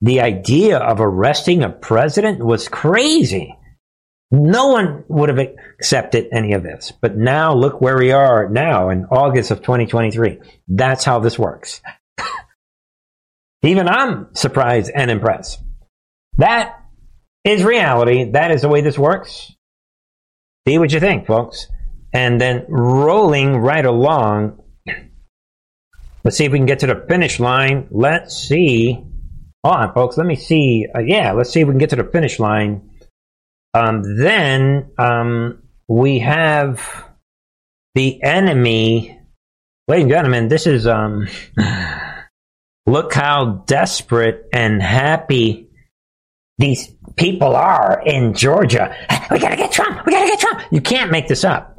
The 0.00 0.20
idea 0.20 0.78
of 0.78 1.00
arresting 1.00 1.64
a 1.64 1.70
president 1.70 2.38
was 2.38 2.68
crazy. 2.68 3.57
No 4.30 4.68
one 4.68 5.04
would 5.08 5.30
have 5.30 5.38
accepted 5.38 6.28
any 6.32 6.52
of 6.52 6.62
this. 6.62 6.92
But 7.00 7.16
now 7.16 7.54
look 7.54 7.80
where 7.80 7.96
we 7.96 8.12
are 8.12 8.48
now 8.48 8.90
in 8.90 9.06
August 9.06 9.50
of 9.50 9.60
2023. 9.60 10.38
That's 10.68 11.04
how 11.04 11.20
this 11.20 11.38
works. 11.38 11.80
Even 13.62 13.88
I'm 13.88 14.34
surprised 14.34 14.90
and 14.94 15.10
impressed. 15.10 15.62
That 16.36 16.78
is 17.42 17.64
reality. 17.64 18.32
That 18.32 18.50
is 18.50 18.62
the 18.62 18.68
way 18.68 18.82
this 18.82 18.98
works. 18.98 19.52
See 20.66 20.78
what 20.78 20.92
you 20.92 21.00
think, 21.00 21.26
folks. 21.26 21.66
And 22.12 22.40
then 22.40 22.66
rolling 22.68 23.56
right 23.56 23.84
along. 23.84 24.62
Let's 26.22 26.36
see 26.36 26.44
if 26.44 26.52
we 26.52 26.58
can 26.58 26.66
get 26.66 26.80
to 26.80 26.86
the 26.86 27.06
finish 27.08 27.40
line. 27.40 27.88
Let's 27.90 28.36
see. 28.36 29.02
Hold 29.64 29.76
on, 29.76 29.94
folks. 29.94 30.18
Let 30.18 30.26
me 30.26 30.36
see. 30.36 30.86
Uh, 30.94 31.00
yeah, 31.00 31.32
let's 31.32 31.50
see 31.50 31.60
if 31.60 31.66
we 31.66 31.72
can 31.72 31.78
get 31.78 31.90
to 31.90 31.96
the 31.96 32.04
finish 32.04 32.38
line. 32.38 32.90
Um, 33.74 34.02
then 34.16 34.90
um, 34.98 35.62
we 35.88 36.20
have 36.20 37.06
the 37.94 38.22
enemy. 38.22 39.20
Ladies 39.86 40.04
and 40.04 40.10
gentlemen, 40.10 40.48
this 40.48 40.66
is. 40.66 40.86
Um, 40.86 41.28
look 42.86 43.12
how 43.12 43.64
desperate 43.66 44.48
and 44.52 44.82
happy 44.82 45.68
these 46.58 46.92
people 47.16 47.54
are 47.54 48.02
in 48.04 48.34
Georgia. 48.34 48.94
We 49.30 49.38
gotta 49.38 49.56
get 49.56 49.72
Trump. 49.72 50.04
We 50.06 50.12
gotta 50.12 50.26
get 50.26 50.40
Trump. 50.40 50.62
You 50.70 50.80
can't 50.80 51.10
make 51.10 51.28
this 51.28 51.44
up. 51.44 51.77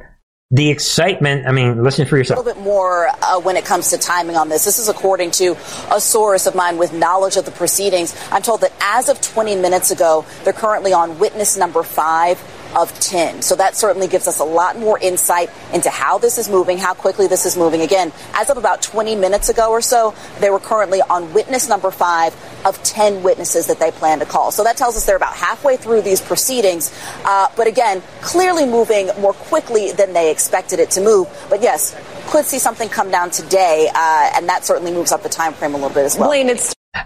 The 0.52 0.68
excitement. 0.68 1.46
I 1.46 1.52
mean, 1.52 1.84
listen 1.84 2.06
for 2.06 2.16
yourself. 2.16 2.38
A 2.38 2.42
little 2.42 2.60
bit 2.60 2.64
more 2.64 3.08
uh, 3.22 3.38
when 3.38 3.56
it 3.56 3.64
comes 3.64 3.90
to 3.90 3.98
timing 3.98 4.34
on 4.34 4.48
this. 4.48 4.64
This 4.64 4.80
is 4.80 4.88
according 4.88 5.30
to 5.32 5.56
a 5.92 6.00
source 6.00 6.46
of 6.46 6.56
mine 6.56 6.76
with 6.76 6.92
knowledge 6.92 7.36
of 7.36 7.44
the 7.44 7.52
proceedings. 7.52 8.16
I'm 8.32 8.42
told 8.42 8.62
that 8.62 8.72
as 8.80 9.08
of 9.08 9.20
20 9.20 9.54
minutes 9.54 9.92
ago, 9.92 10.26
they're 10.42 10.52
currently 10.52 10.92
on 10.92 11.20
witness 11.20 11.56
number 11.56 11.84
five 11.84 12.40
of 12.76 12.92
10. 13.00 13.42
So 13.42 13.56
that 13.56 13.76
certainly 13.76 14.08
gives 14.08 14.28
us 14.28 14.38
a 14.40 14.44
lot 14.44 14.78
more 14.78 14.98
insight 14.98 15.50
into 15.72 15.90
how 15.90 16.18
this 16.18 16.38
is 16.38 16.48
moving, 16.48 16.78
how 16.78 16.94
quickly 16.94 17.26
this 17.26 17.46
is 17.46 17.56
moving. 17.56 17.80
Again, 17.80 18.12
as 18.34 18.50
of 18.50 18.56
about 18.56 18.82
20 18.82 19.16
minutes 19.16 19.48
ago 19.48 19.70
or 19.70 19.80
so, 19.80 20.14
they 20.40 20.50
were 20.50 20.58
currently 20.60 21.00
on 21.02 21.32
witness 21.32 21.68
number 21.68 21.90
five 21.90 22.34
of 22.64 22.82
10 22.82 23.22
witnesses 23.22 23.66
that 23.66 23.78
they 23.78 23.90
plan 23.90 24.18
to 24.18 24.26
call. 24.26 24.50
So 24.50 24.64
that 24.64 24.76
tells 24.76 24.96
us 24.96 25.06
they're 25.06 25.16
about 25.16 25.34
halfway 25.34 25.76
through 25.76 26.02
these 26.02 26.20
proceedings. 26.20 26.92
Uh, 27.24 27.48
but 27.56 27.66
again, 27.66 28.02
clearly 28.20 28.66
moving 28.66 29.10
more 29.18 29.32
quickly 29.32 29.92
than 29.92 30.12
they 30.12 30.30
expected 30.30 30.78
it 30.78 30.90
to 30.92 31.00
move. 31.00 31.28
But 31.48 31.62
yes, 31.62 31.96
could 32.30 32.44
see 32.44 32.58
something 32.58 32.88
come 32.88 33.10
down 33.10 33.30
today, 33.30 33.88
uh, 33.94 34.32
and 34.34 34.48
that 34.48 34.64
certainly 34.64 34.92
moves 34.92 35.12
up 35.12 35.22
the 35.22 35.28
time 35.28 35.52
frame 35.52 35.72
a 35.72 35.76
little 35.76 35.90
bit 35.90 36.04
as 36.04 36.16
well. 36.16 36.28
Blaine, 36.28 36.48
it's 36.48 36.74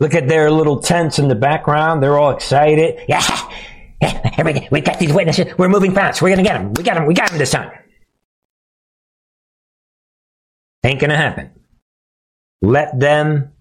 Look 0.00 0.14
at 0.14 0.28
their 0.28 0.50
little 0.50 0.80
tents 0.80 1.18
in 1.18 1.26
the 1.26 1.34
background. 1.34 2.02
They're 2.02 2.18
all 2.18 2.30
excited. 2.30 3.00
Yeah. 3.08 3.20
Here 4.00 4.68
we, 4.70 4.80
got 4.80 4.98
these 4.98 5.12
witnesses. 5.12 5.52
We're 5.58 5.68
moving 5.68 5.92
fast. 5.92 6.22
We're 6.22 6.28
going 6.28 6.44
to 6.44 6.48
get 6.48 6.54
them. 6.54 6.72
We 6.74 6.84
got 6.84 6.94
them. 6.94 7.06
We 7.06 7.14
got 7.14 7.30
them 7.30 7.38
this 7.38 7.50
time. 7.50 7.72
Ain't 10.84 11.00
going 11.00 11.10
to 11.10 11.16
happen. 11.16 11.50
Let 12.62 12.98
them. 12.98 13.52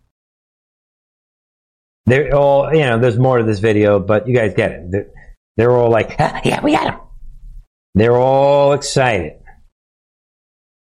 They're 2.06 2.34
all, 2.36 2.74
you 2.74 2.82
know, 2.82 3.00
there's 3.00 3.18
more 3.18 3.40
to 3.40 3.44
this 3.44 3.60
video, 3.60 4.00
but 4.00 4.28
you 4.28 4.36
guys 4.36 4.54
get 4.54 4.72
it. 4.72 4.92
They're, 4.92 5.08
they're 5.58 5.72
all 5.72 5.90
like, 5.90 6.16
"Ah, 6.20 6.40
yeah, 6.46 6.62
we 6.62 6.72
got 6.72 6.86
them. 6.86 7.02
They're 7.96 8.16
all 8.16 8.74
excited. 8.74 9.40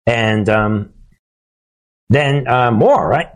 And 0.05 0.47
um, 0.47 0.93
then 2.09 2.47
uh, 2.47 2.71
more, 2.71 3.07
right? 3.07 3.29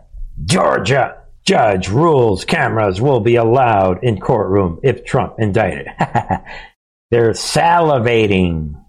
Georgia 0.44 1.22
judge 1.46 1.88
rules 1.88 2.44
cameras 2.44 3.00
will 3.00 3.20
be 3.20 3.36
allowed 3.36 4.02
in 4.02 4.20
courtroom 4.20 4.80
if 4.82 5.04
Trump 5.04 5.36
indicted. 5.38 5.86
They're 7.10 7.30
salivating. 7.30 8.82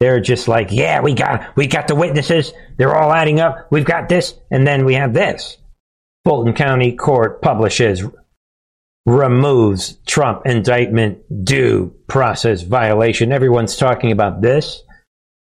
They're 0.00 0.20
just 0.20 0.48
like, 0.48 0.72
yeah, 0.72 1.00
we 1.00 1.14
got 1.14 1.56
we 1.56 1.68
got 1.68 1.88
the 1.88 1.94
witnesses. 1.94 2.52
They're 2.76 2.94
all 2.94 3.12
adding 3.12 3.40
up. 3.40 3.68
We've 3.70 3.84
got 3.84 4.08
this, 4.08 4.34
and 4.50 4.66
then 4.66 4.84
we 4.84 4.94
have 4.94 5.14
this. 5.14 5.56
Fulton 6.24 6.54
County 6.54 6.92
Court 6.96 7.40
publishes 7.40 8.02
removes 9.06 9.96
Trump 10.06 10.42
indictment 10.44 11.22
due 11.44 11.94
process 12.08 12.62
violation. 12.62 13.32
Everyone's 13.32 13.76
talking 13.76 14.10
about 14.10 14.42
this, 14.42 14.82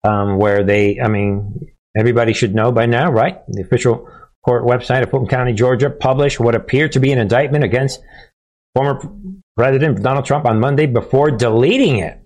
um, 0.03 0.37
where 0.37 0.63
they, 0.65 0.99
I 0.99 1.07
mean, 1.07 1.71
everybody 1.97 2.33
should 2.33 2.53
know 2.53 2.73
by 2.73 2.85
now, 2.85 3.09
right? 3.09 3.39
The 3.47 3.61
official 3.61 4.09
court 4.47 4.63
website 4.63 5.03
of 5.03 5.09
Fulton 5.09 5.27
County, 5.27 5.51
Georgia, 5.51 5.89
published 5.89 6.39
what 6.39 6.55
appeared 6.55 6.93
to 6.93 7.01
be 7.01 7.11
an 7.11 7.19
indictment 7.19 7.65
against 7.65 7.99
former 8.73 9.01
President 9.57 10.01
Donald 10.01 10.23
Trump 10.23 10.45
on 10.45 10.57
Monday 10.57 10.85
before 10.85 11.31
deleting 11.31 11.97
it. 11.97 12.17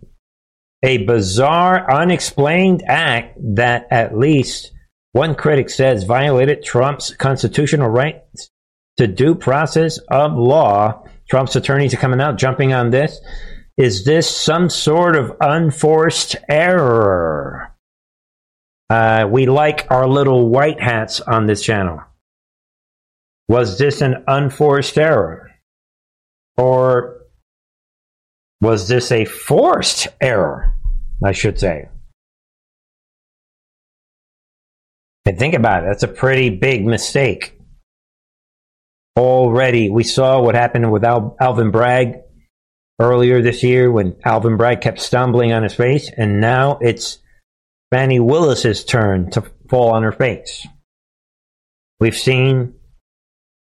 A 0.83 0.99
bizarre, 0.99 1.91
unexplained 1.91 2.83
act 2.85 3.37
that 3.55 3.87
at 3.89 4.15
least 4.15 4.71
one 5.13 5.33
critic 5.33 5.71
says 5.71 6.03
violated 6.03 6.63
Trump's 6.63 7.11
constitutional 7.15 7.89
rights 7.89 8.51
to 8.97 9.07
due 9.07 9.33
process 9.33 9.97
of 10.09 10.33
law. 10.33 11.03
Trump's 11.27 11.55
attorneys 11.55 11.93
are 11.95 11.97
coming 11.97 12.21
out, 12.21 12.37
jumping 12.37 12.71
on 12.71 12.91
this. 12.91 13.19
Is 13.77 14.05
this 14.05 14.29
some 14.29 14.69
sort 14.69 15.15
of 15.15 15.35
unforced 15.41 16.35
error? 16.47 17.75
Uh, 18.91 19.27
we 19.27 19.47
like 19.47 19.87
our 19.89 20.07
little 20.07 20.49
white 20.49 20.79
hats 20.79 21.19
on 21.19 21.47
this 21.47 21.63
channel. 21.63 22.01
Was 23.51 23.77
this 23.77 23.99
an 23.99 24.23
unforced 24.27 24.97
error? 24.97 25.51
Or 26.55 27.23
was 28.61 28.87
this 28.87 29.11
a 29.11 29.25
forced 29.25 30.07
error? 30.21 30.73
I 31.21 31.33
should 31.33 31.59
say. 31.59 31.89
And 35.25 35.37
think 35.37 35.53
about 35.53 35.83
it, 35.83 35.87
that's 35.87 36.03
a 36.03 36.07
pretty 36.07 36.49
big 36.49 36.85
mistake. 36.85 37.59
Already, 39.17 39.89
we 39.89 40.05
saw 40.05 40.41
what 40.41 40.55
happened 40.55 40.89
with 40.89 41.03
Al- 41.03 41.35
Alvin 41.37 41.71
Bragg 41.71 42.21
earlier 43.01 43.41
this 43.41 43.63
year 43.63 43.91
when 43.91 44.15
Alvin 44.23 44.55
Bragg 44.55 44.79
kept 44.79 45.01
stumbling 45.01 45.51
on 45.51 45.63
his 45.63 45.73
face, 45.73 46.09
and 46.15 46.39
now 46.39 46.77
it's 46.79 47.19
Fani 47.91 48.21
Willis's 48.21 48.85
turn 48.85 49.29
to 49.31 49.43
fall 49.69 49.91
on 49.91 50.03
her 50.03 50.13
face. 50.13 50.65
We've 51.99 52.17
seen 52.17 52.75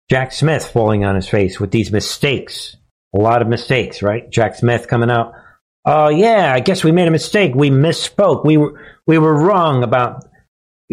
Jack 0.09 0.31
Smith 0.31 0.67
falling 0.67 1.05
on 1.05 1.15
his 1.15 1.27
face 1.27 1.59
with 1.59 1.71
these 1.71 1.91
mistakes. 1.91 2.75
A 3.15 3.19
lot 3.19 3.41
of 3.41 3.47
mistakes, 3.47 4.01
right? 4.01 4.29
Jack 4.29 4.55
Smith 4.55 4.87
coming 4.87 5.11
out. 5.11 5.33
Oh 5.85 6.09
yeah, 6.09 6.53
I 6.53 6.59
guess 6.59 6.83
we 6.83 6.91
made 6.91 7.07
a 7.07 7.11
mistake. 7.11 7.53
We 7.55 7.69
misspoke. 7.69 8.45
We 8.45 8.57
were 8.57 8.79
we 9.05 9.17
were 9.17 9.35
wrong 9.35 9.83
about 9.83 10.25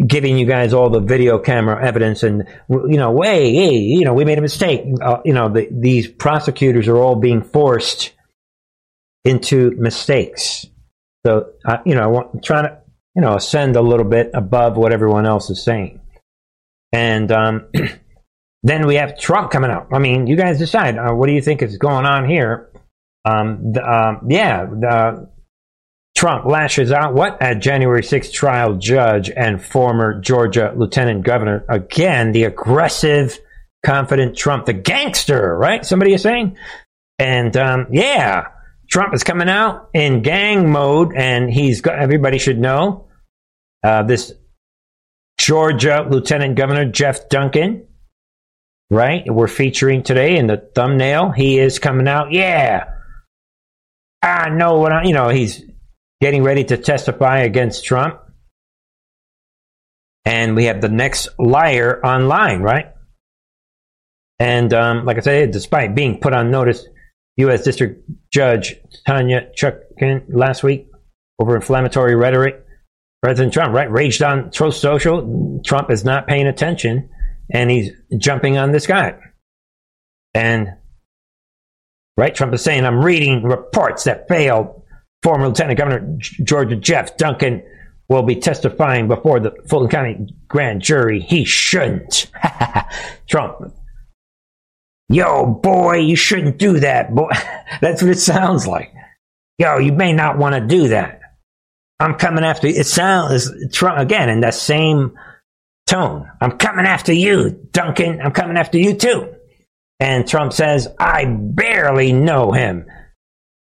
giving 0.05 0.37
you 0.37 0.45
guys 0.45 0.73
all 0.73 0.89
the 0.89 0.99
video 0.99 1.37
camera 1.37 1.83
evidence 1.85 2.23
and 2.23 2.47
you 2.69 2.97
know 2.97 3.11
way 3.11 3.53
hey, 3.53 3.75
you 3.75 4.03
know 4.05 4.13
we 4.13 4.25
made 4.25 4.37
a 4.37 4.41
mistake 4.41 4.81
uh, 5.01 5.19
you 5.25 5.33
know 5.33 5.49
the, 5.49 5.67
these 5.71 6.07
prosecutors 6.07 6.87
are 6.87 6.97
all 6.97 7.15
being 7.15 7.43
forced 7.43 8.13
into 9.25 9.71
mistakes 9.77 10.65
so 11.25 11.51
uh, 11.65 11.77
you 11.85 11.93
know 11.93 12.31
i'm 12.33 12.41
trying 12.41 12.63
to 12.63 12.77
you 13.15 13.21
know 13.21 13.35
ascend 13.35 13.75
a 13.75 13.81
little 13.81 14.05
bit 14.05 14.31
above 14.33 14.77
what 14.77 14.91
everyone 14.91 15.25
else 15.25 15.49
is 15.49 15.61
saying 15.61 15.99
and 16.91 17.31
um, 17.31 17.67
then 18.63 18.87
we 18.87 18.95
have 18.95 19.17
trump 19.19 19.51
coming 19.51 19.71
out 19.71 19.87
i 19.91 19.99
mean 19.99 20.27
you 20.27 20.35
guys 20.35 20.57
decide 20.57 20.97
uh, 20.97 21.13
what 21.13 21.27
do 21.27 21.33
you 21.33 21.41
think 21.41 21.61
is 21.61 21.77
going 21.77 22.05
on 22.05 22.27
here 22.27 22.69
um, 23.23 23.73
the, 23.73 23.83
um, 23.83 24.27
yeah 24.29 24.65
the, 24.65 25.29
Trump 26.15 26.45
lashes 26.45 26.91
out 26.91 27.13
what 27.13 27.41
at 27.41 27.59
January 27.59 28.01
6th 28.01 28.31
trial 28.31 28.75
judge 28.75 29.31
and 29.31 29.63
former 29.63 30.19
Georgia 30.19 30.73
lieutenant 30.75 31.23
governor. 31.23 31.65
Again, 31.67 32.31
the 32.31 32.43
aggressive, 32.43 33.39
confident 33.83 34.37
Trump, 34.37 34.65
the 34.65 34.73
gangster, 34.73 35.57
right? 35.57 35.85
Somebody 35.85 36.13
is 36.13 36.21
saying? 36.21 36.57
And 37.17 37.55
um, 37.57 37.87
yeah, 37.91 38.49
Trump 38.89 39.13
is 39.13 39.23
coming 39.23 39.49
out 39.49 39.89
in 39.93 40.21
gang 40.21 40.71
mode, 40.71 41.13
and 41.15 41.51
he's 41.51 41.81
got 41.81 41.97
everybody 41.97 42.37
should 42.37 42.59
know 42.59 43.07
uh, 43.83 44.03
this 44.03 44.33
Georgia 45.39 46.05
Lieutenant 46.09 46.55
Governor 46.55 46.85
Jeff 46.85 47.29
Duncan, 47.29 47.87
right? 48.91 49.23
We're 49.25 49.47
featuring 49.47 50.03
today 50.03 50.37
in 50.37 50.45
the 50.45 50.57
thumbnail. 50.57 51.31
He 51.31 51.57
is 51.57 51.79
coming 51.79 52.07
out. 52.07 52.31
Yeah, 52.31 52.83
I 54.21 54.49
know 54.49 54.77
what 54.77 54.91
I, 54.91 55.03
you 55.05 55.13
know. 55.13 55.29
He's 55.29 55.63
getting 56.19 56.43
ready 56.43 56.65
to 56.65 56.77
testify 56.77 57.39
against 57.39 57.85
Trump. 57.85 58.19
And 60.23 60.55
we 60.55 60.65
have 60.65 60.81
the 60.81 60.89
next 60.89 61.29
liar 61.39 61.99
online, 62.05 62.61
right? 62.61 62.93
And 64.39 64.71
um, 64.73 65.05
like 65.05 65.17
I 65.17 65.21
said, 65.21 65.51
despite 65.51 65.95
being 65.95 66.19
put 66.19 66.33
on 66.33 66.51
notice, 66.51 66.85
U.S. 67.37 67.63
District 67.63 68.03
Judge 68.31 68.75
Tanya 69.07 69.49
Chutkan 69.57 70.25
last 70.29 70.63
week 70.63 70.89
over 71.39 71.55
inflammatory 71.55 72.15
rhetoric, 72.15 72.63
President 73.23 73.53
Trump, 73.53 73.73
right, 73.73 73.89
raged 73.89 74.21
on 74.21 74.51
Social. 74.51 75.61
Trump 75.65 75.89
is 75.89 76.03
not 76.03 76.27
paying 76.27 76.47
attention, 76.47 77.09
and 77.51 77.69
he's 77.69 77.91
jumping 78.17 78.57
on 78.57 78.71
this 78.71 78.87
guy. 78.87 79.17
And 80.33 80.69
right, 82.17 82.33
Trump 82.33 82.53
is 82.53 82.63
saying, 82.63 82.85
"I'm 82.85 83.03
reading 83.03 83.43
reports 83.43 84.05
that 84.05 84.27
failed 84.27 84.81
Former 85.23 85.47
Lieutenant 85.47 85.77
Governor 85.77 86.17
Georgia 86.19 86.75
Jeff 86.75 87.17
Duncan 87.17 87.63
will 88.09 88.23
be 88.23 88.35
testifying 88.35 89.07
before 89.07 89.39
the 89.39 89.51
Fulton 89.69 89.89
County 89.89 90.35
grand 90.47 90.81
jury. 90.81 91.19
He 91.21 91.45
shouldn't. 91.45 92.29
Trump. 93.27 93.73
Yo, 95.07 95.45
boy, 95.45 95.97
you 95.97 96.15
shouldn't 96.15 96.57
do 96.57 96.79
that, 96.79 97.13
boy. 97.13 97.29
That's 97.81 98.01
what 98.01 98.11
it 98.11 98.19
sounds 98.19 98.65
like. 98.65 98.91
Yo, 99.57 99.77
you 99.77 99.91
may 99.91 100.11
not 100.11 100.37
want 100.37 100.55
to 100.55 100.61
do 100.61 100.89
that. 100.89 101.21
I'm 101.99 102.15
coming 102.15 102.43
after 102.43 102.67
you. 102.67 102.79
It 102.79 102.87
sounds 102.87 103.49
Trump 103.71 103.99
again 103.99 104.27
in 104.29 104.41
that 104.41 104.55
same 104.55 105.17
tone. 105.87 106.29
I'm 106.39 106.57
coming 106.57 106.85
after 106.85 107.13
you, 107.13 107.67
Duncan. 107.71 108.21
I'm 108.21 108.31
coming 108.31 108.57
after 108.57 108.77
you 108.77 108.95
too. 108.95 109.33
And 109.99 110.27
Trump 110.27 110.53
says, 110.53 110.87
I 110.99 111.25
barely 111.25 112.11
know 112.11 112.51
him. 112.51 112.85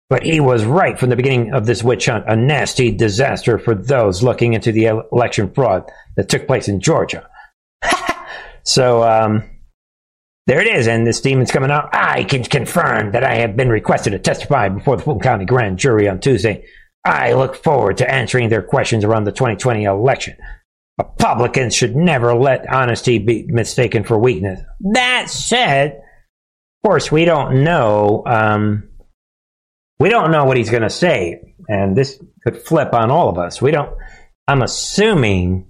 But 0.09 0.24
he 0.24 0.39
was 0.39 0.66
right 0.66 0.99
from 0.99 1.09
the 1.09 1.16
beginning 1.16 1.53
of 1.53 1.66
this 1.66 1.84
witch 1.84 2.05
hunt, 2.05 2.26
a 2.28 2.36
nasty 2.36 2.91
disaster 2.91 3.57
for 3.57 3.74
those 3.74 4.22
looking 4.22 4.53
into 4.53 4.72
the 4.72 5.05
election 5.11 5.51
fraud 5.53 5.89
that 6.18 6.30
took 6.30 6.45
place 6.45 6.68
in 6.68 6.82
Georgia. 6.82 7.28
so, 8.64 9.03
um, 9.03 9.43
there 10.45 10.59
it 10.59 10.68
is, 10.68 10.88
and 10.88 11.07
this 11.07 11.22
demon's 11.22 11.51
coming 11.51 11.72
out. 11.72 11.89
I 11.93 12.26
can 12.26 12.43
confirm 12.43 13.14
that 13.14 13.24
I 13.24 13.36
have 13.36 13.55
been 13.55 13.70
requested 13.70 14.11
to 14.11 14.20
testify 14.20 14.68
before 14.70 14.97
the 14.97 15.03
Fulton 15.03 15.24
County 15.24 15.45
Grand 15.45 15.80
Jury 15.80 16.09
on 16.09 16.20
Tuesday. 16.20 16.66
I 17.05 17.34
look 17.34 17.55
forward 17.55 17.97
to 17.97 18.11
answering 18.11 18.49
their 18.49 18.61
questions 18.61 19.05
around 19.05 19.24
the 19.24 19.32
2020 19.32 19.86
election. 19.86 20.36
Republicans 20.98 21.76
should 21.76 21.96
never 21.96 22.36
let 22.36 22.72
honesty 22.72 23.18
be 23.18 23.46
mistaken 23.48 24.04
for 24.04 24.18
weakness. 24.18 24.62
That 24.94 25.30
said, 25.30 25.94
of 25.94 26.89
course, 26.89 27.12
we 27.12 27.26
don't 27.26 27.64
know 27.64 28.24
um, 28.26 28.89
we 30.00 30.10
don't 30.10 30.32
know 30.32 30.46
what 30.46 30.58
he's 30.58 30.70
going 30.70 30.84
to 30.84 30.89
say, 30.89 31.56
and 31.68 31.96
this 31.96 32.22
could 32.44 32.58
flip 32.58 32.94
on 32.94 33.10
all 33.10 33.30
of 33.30 33.38
us. 33.38 33.62
We 33.62 33.72
don't. 33.72 33.96
I'm 34.48 34.62
assuming 34.62 35.68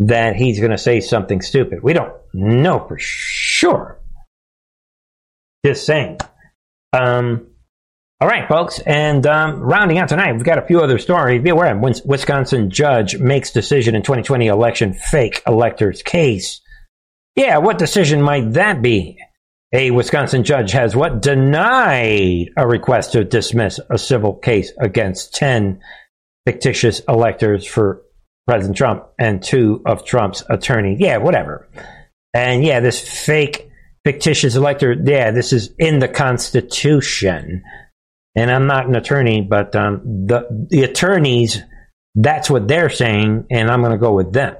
that 0.00 0.36
he's 0.36 0.58
going 0.58 0.70
to 0.70 0.78
say 0.78 1.00
something 1.00 1.40
stupid. 1.40 1.82
We 1.82 1.92
don't 1.92 2.12
know 2.32 2.86
for 2.86 2.98
sure. 2.98 4.00
Just 5.64 5.86
saying. 5.86 6.18
Um, 6.92 7.46
all 8.20 8.28
right, 8.28 8.46
folks, 8.48 8.80
and 8.80 9.26
um, 9.26 9.60
rounding 9.60 9.96
out 9.96 10.10
tonight, 10.10 10.32
we've 10.32 10.44
got 10.44 10.58
a 10.58 10.66
few 10.66 10.80
other 10.80 10.98
stories. 10.98 11.42
Be 11.42 11.50
aware: 11.50 11.74
Wisconsin 12.04 12.68
judge 12.68 13.18
makes 13.18 13.50
decision 13.50 13.94
in 13.94 14.02
2020 14.02 14.46
election 14.46 14.92
fake 14.92 15.42
electors 15.46 16.02
case. 16.02 16.60
Yeah, 17.34 17.58
what 17.58 17.78
decision 17.78 18.20
might 18.20 18.52
that 18.52 18.82
be? 18.82 19.16
A 19.72 19.90
Wisconsin 19.90 20.44
judge 20.44 20.72
has 20.72 20.94
what? 20.94 21.22
Denied 21.22 22.50
a 22.58 22.66
request 22.66 23.12
to 23.12 23.24
dismiss 23.24 23.80
a 23.88 23.96
civil 23.96 24.34
case 24.34 24.72
against 24.78 25.32
10 25.34 25.80
fictitious 26.44 27.00
electors 27.08 27.64
for 27.64 28.02
President 28.46 28.76
Trump 28.76 29.06
and 29.18 29.42
two 29.42 29.80
of 29.86 30.04
Trump's 30.04 30.42
attorneys. 30.50 30.98
Yeah, 31.00 31.18
whatever. 31.18 31.68
And 32.34 32.64
yeah, 32.64 32.80
this 32.80 33.00
fake 33.00 33.70
fictitious 34.04 34.56
elector, 34.56 34.92
yeah, 34.92 35.30
this 35.30 35.52
is 35.52 35.72
in 35.78 36.00
the 36.00 36.08
Constitution. 36.08 37.62
And 38.36 38.50
I'm 38.50 38.66
not 38.66 38.86
an 38.86 38.94
attorney, 38.94 39.40
but 39.40 39.74
um, 39.74 40.26
the, 40.26 40.66
the 40.70 40.84
attorneys, 40.84 41.58
that's 42.14 42.48
what 42.48 42.68
they're 42.68 42.90
saying, 42.90 43.46
and 43.50 43.70
I'm 43.70 43.80
going 43.80 43.92
to 43.92 43.98
go 43.98 44.14
with 44.14 44.32
them. 44.32 44.56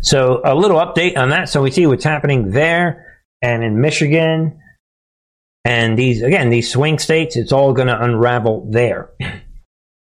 So 0.00 0.40
a 0.44 0.54
little 0.54 0.78
update 0.78 1.16
on 1.16 1.30
that. 1.30 1.48
So 1.48 1.62
we 1.62 1.70
see 1.70 1.86
what's 1.86 2.04
happening 2.04 2.50
there 2.50 3.22
and 3.42 3.62
in 3.62 3.80
Michigan 3.80 4.60
and 5.64 5.98
these 5.98 6.22
again 6.22 6.50
these 6.50 6.70
swing 6.70 6.98
states 6.98 7.36
it's 7.36 7.52
all 7.52 7.72
going 7.72 7.88
to 7.88 8.02
unravel 8.02 8.68
there 8.70 9.10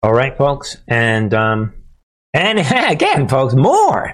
all 0.03 0.13
right 0.13 0.37
folks 0.37 0.77
and 0.87 1.33
um 1.33 1.73
and 2.33 2.59
again 2.91 3.27
folks 3.27 3.53
more 3.53 4.13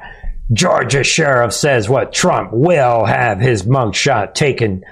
georgia 0.51 1.03
sheriff 1.03 1.53
says 1.53 1.87
what 1.87 2.13
trump 2.13 2.51
will 2.51 3.05
have 3.05 3.39
his 3.39 3.63
mugshot 3.63 4.33
taken 4.33 4.83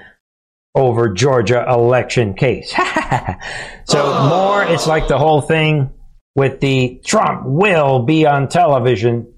over 0.76 1.08
Georgia 1.08 1.64
election 1.68 2.34
case. 2.34 2.72
so 3.84 4.28
more, 4.28 4.62
it's 4.64 4.86
like 4.86 5.08
the 5.08 5.18
whole 5.18 5.40
thing 5.40 5.90
with 6.34 6.60
the 6.60 7.00
Trump 7.04 7.44
will 7.46 8.04
be 8.04 8.26
on 8.26 8.48
television. 8.48 9.32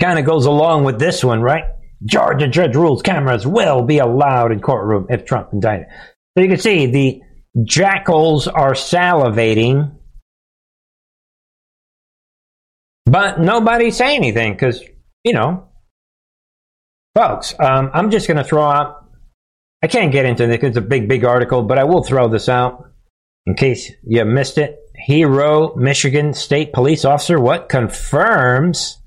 Kind 0.00 0.18
of 0.18 0.24
goes 0.24 0.46
along 0.46 0.84
with 0.84 1.00
this 1.00 1.24
one, 1.24 1.42
right? 1.42 1.64
Georgia 2.04 2.46
judge 2.46 2.76
rules 2.76 3.02
cameras 3.02 3.44
will 3.44 3.82
be 3.82 3.98
allowed 3.98 4.52
in 4.52 4.60
courtroom 4.60 5.06
if 5.10 5.24
Trump 5.24 5.48
indicted. 5.52 5.88
So 6.36 6.42
you 6.44 6.48
can 6.48 6.58
see 6.58 6.86
the 6.86 7.20
jackals 7.64 8.46
are 8.46 8.74
salivating, 8.74 9.96
but 13.04 13.40
nobody 13.40 13.90
say 13.90 14.14
anything 14.14 14.52
because 14.52 14.80
you 15.24 15.32
know, 15.32 15.68
folks. 17.14 17.54
Um, 17.58 17.90
I'm 17.92 18.10
just 18.10 18.26
going 18.26 18.36
to 18.36 18.44
throw 18.44 18.64
out. 18.64 18.97
I 19.82 19.86
can't 19.86 20.12
get 20.12 20.26
into 20.26 20.46
this; 20.46 20.58
it's 20.62 20.76
a 20.76 20.82
big, 20.82 21.08
big 21.08 21.24
article, 21.24 21.62
but 21.62 21.78
I 21.78 21.84
will 21.84 22.02
throw 22.02 22.28
this 22.28 22.48
out 22.48 22.90
in 23.46 23.54
case 23.54 23.90
you 24.04 24.24
missed 24.24 24.58
it. 24.58 24.78
Hero, 24.94 25.74
Michigan 25.76 26.34
State 26.34 26.72
Police 26.72 27.04
officer, 27.04 27.40
what 27.40 27.68
confirms 27.68 28.98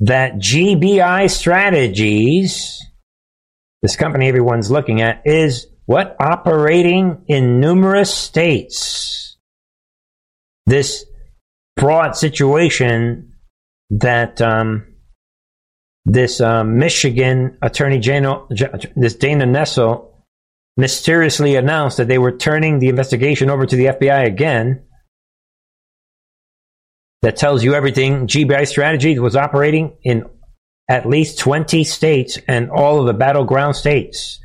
that 0.00 0.34
GBI 0.34 1.30
Strategies, 1.30 2.80
this 3.82 3.94
company 3.96 4.28
everyone's 4.28 4.70
looking 4.70 5.02
at, 5.02 5.22
is 5.26 5.66
what? 5.86 6.16
Operating 6.18 7.24
in 7.28 7.60
numerous 7.60 8.12
states. 8.12 9.36
This 10.66 11.04
fraud 11.78 12.16
situation 12.16 13.34
that 13.90 14.40
um, 14.40 14.86
this 16.04 16.40
uh, 16.40 16.64
Michigan 16.64 17.58
Attorney 17.62 17.98
General, 17.98 18.48
this 18.96 19.14
Dana 19.14 19.44
Nessel, 19.44 20.08
mysteriously 20.76 21.56
announced 21.56 21.98
that 21.98 22.08
they 22.08 22.18
were 22.18 22.32
turning 22.32 22.78
the 22.78 22.88
investigation 22.88 23.50
over 23.50 23.66
to 23.66 23.76
the 23.76 23.86
FBI 23.86 24.26
again. 24.26 24.82
That 27.22 27.36
tells 27.36 27.62
you 27.62 27.74
everything. 27.74 28.26
GBI 28.26 28.66
Strategy 28.66 29.16
was 29.18 29.36
operating 29.36 29.96
in 30.02 30.24
at 30.88 31.06
least 31.06 31.38
20 31.38 31.84
states 31.84 32.38
and 32.48 32.70
all 32.70 32.98
of 32.98 33.06
the 33.06 33.14
battleground 33.14 33.76
states. 33.76 34.40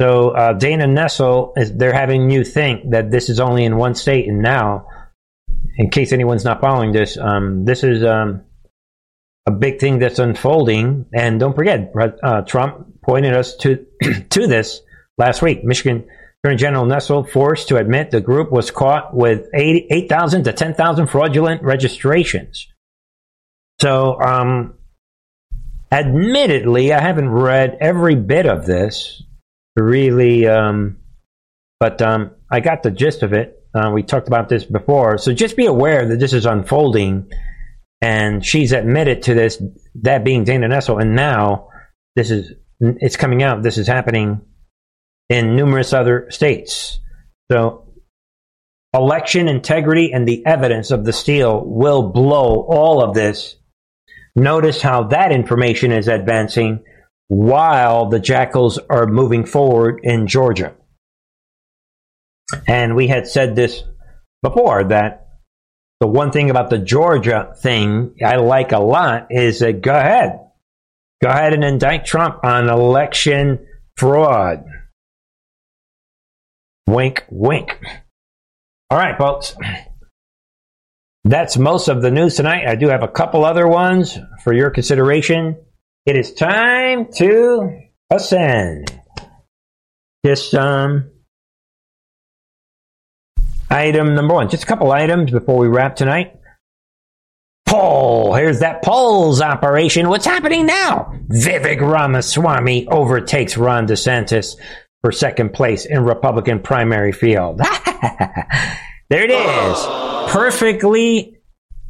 So 0.00 0.30
uh, 0.30 0.52
Dana 0.52 0.86
Nessel 0.86 1.52
is 1.56 1.72
they're 1.72 1.92
having 1.92 2.28
you 2.28 2.44
think 2.44 2.90
that 2.90 3.10
this 3.10 3.28
is 3.28 3.40
only 3.40 3.64
in 3.64 3.76
one 3.76 3.94
state, 3.94 4.28
and 4.28 4.42
now, 4.42 4.86
in 5.76 5.90
case 5.90 6.12
anyone's 6.12 6.44
not 6.44 6.60
following 6.60 6.92
this, 6.92 7.16
um, 7.16 7.64
this 7.64 7.84
is 7.84 8.02
um, 8.02 8.42
a 9.46 9.50
big 9.50 9.80
thing 9.80 9.98
that's 9.98 10.18
unfolding. 10.18 11.06
And 11.12 11.40
don't 11.40 11.54
forget, 11.54 11.92
uh, 12.22 12.42
Trump 12.42 13.02
pointed 13.02 13.34
us 13.34 13.56
to 13.56 13.84
to 14.30 14.46
this 14.46 14.80
last 15.18 15.42
week. 15.42 15.64
Michigan 15.64 16.04
Attorney 16.42 16.58
General 16.58 16.84
Nessel 16.84 17.28
forced 17.28 17.68
to 17.68 17.76
admit 17.76 18.10
the 18.10 18.20
group 18.20 18.50
was 18.50 18.70
caught 18.70 19.14
with 19.14 19.48
8,000 19.54 20.44
to 20.44 20.52
10,000 20.52 21.06
fraudulent 21.06 21.62
registrations. 21.62 22.68
So, 23.80 24.20
um, 24.20 24.74
admittedly, 25.90 26.92
I 26.92 27.00
haven't 27.00 27.28
read 27.28 27.78
every 27.80 28.14
bit 28.14 28.46
of 28.46 28.66
this 28.66 29.22
really, 29.76 30.46
um, 30.46 30.98
but 31.80 32.00
um, 32.00 32.32
I 32.50 32.60
got 32.60 32.82
the 32.82 32.90
gist 32.90 33.22
of 33.22 33.32
it. 33.32 33.58
Uh, 33.74 33.90
we 33.92 34.02
talked 34.02 34.28
about 34.28 34.48
this 34.48 34.64
before. 34.64 35.18
So 35.18 35.32
just 35.32 35.56
be 35.56 35.66
aware 35.66 36.06
that 36.06 36.18
this 36.18 36.32
is 36.32 36.44
unfolding 36.44 37.30
and 38.02 38.44
she's 38.44 38.72
admitted 38.72 39.22
to 39.22 39.34
this, 39.34 39.62
that 40.02 40.24
being 40.24 40.42
Dana 40.42 40.68
Nessel, 40.68 41.00
and 41.00 41.14
now 41.14 41.68
this 42.16 42.32
is 42.32 42.52
it's 42.80 43.16
coming 43.16 43.44
out. 43.44 43.62
This 43.62 43.78
is 43.78 43.86
happening 43.86 44.40
in 45.28 45.54
numerous 45.54 45.92
other 45.92 46.28
states. 46.30 46.98
So, 47.50 47.94
election 48.92 49.46
integrity 49.46 50.12
and 50.12 50.26
the 50.26 50.44
evidence 50.44 50.90
of 50.90 51.04
the 51.04 51.12
steal 51.12 51.64
will 51.64 52.10
blow 52.10 52.66
all 52.68 53.02
of 53.02 53.14
this. 53.14 53.54
Notice 54.34 54.82
how 54.82 55.04
that 55.04 55.30
information 55.30 55.92
is 55.92 56.08
advancing 56.08 56.82
while 57.28 58.08
the 58.08 58.18
jackals 58.18 58.78
are 58.90 59.06
moving 59.06 59.46
forward 59.46 60.00
in 60.02 60.26
Georgia. 60.26 60.74
And 62.66 62.96
we 62.96 63.06
had 63.06 63.28
said 63.28 63.54
this 63.54 63.84
before 64.42 64.84
that 64.84 65.21
the 66.02 66.08
one 66.08 66.32
thing 66.32 66.50
about 66.50 66.68
the 66.68 66.78
Georgia 66.78 67.54
thing 67.58 68.16
I 68.26 68.34
like 68.34 68.72
a 68.72 68.80
lot 68.80 69.28
is 69.30 69.60
that 69.60 69.82
go 69.82 69.94
ahead. 69.94 70.40
Go 71.22 71.28
ahead 71.30 71.54
and 71.54 71.62
indict 71.62 72.04
Trump 72.04 72.44
on 72.44 72.68
election 72.68 73.64
fraud. 73.96 74.64
Wink, 76.88 77.24
wink. 77.30 77.78
All 78.90 78.98
right, 78.98 79.16
folks. 79.16 79.54
That's 81.22 81.56
most 81.56 81.86
of 81.86 82.02
the 82.02 82.10
news 82.10 82.34
tonight. 82.34 82.66
I 82.66 82.74
do 82.74 82.88
have 82.88 83.04
a 83.04 83.08
couple 83.08 83.44
other 83.44 83.68
ones 83.68 84.18
for 84.42 84.52
your 84.52 84.70
consideration. 84.70 85.56
It 86.04 86.16
is 86.16 86.34
time 86.34 87.12
to 87.18 87.78
ascend. 88.10 88.90
Just 90.26 90.52
um 90.52 91.12
Item 93.72 94.14
number 94.14 94.34
one. 94.34 94.50
Just 94.50 94.64
a 94.64 94.66
couple 94.66 94.92
items 94.92 95.30
before 95.30 95.56
we 95.56 95.66
wrap 95.66 95.96
tonight. 95.96 96.38
Poll. 97.66 98.34
Here's 98.34 98.60
that 98.60 98.82
polls 98.82 99.40
operation. 99.40 100.10
What's 100.10 100.26
happening 100.26 100.66
now? 100.66 101.14
Vivek 101.28 101.80
Ramaswamy 101.80 102.86
overtakes 102.88 103.56
Ron 103.56 103.86
DeSantis 103.86 104.56
for 105.00 105.10
second 105.10 105.54
place 105.54 105.86
in 105.86 106.04
Republican 106.04 106.60
primary 106.60 107.12
field. 107.12 107.58
there 109.08 109.24
it 109.24 109.30
is. 109.30 110.30
Perfectly 110.30 111.38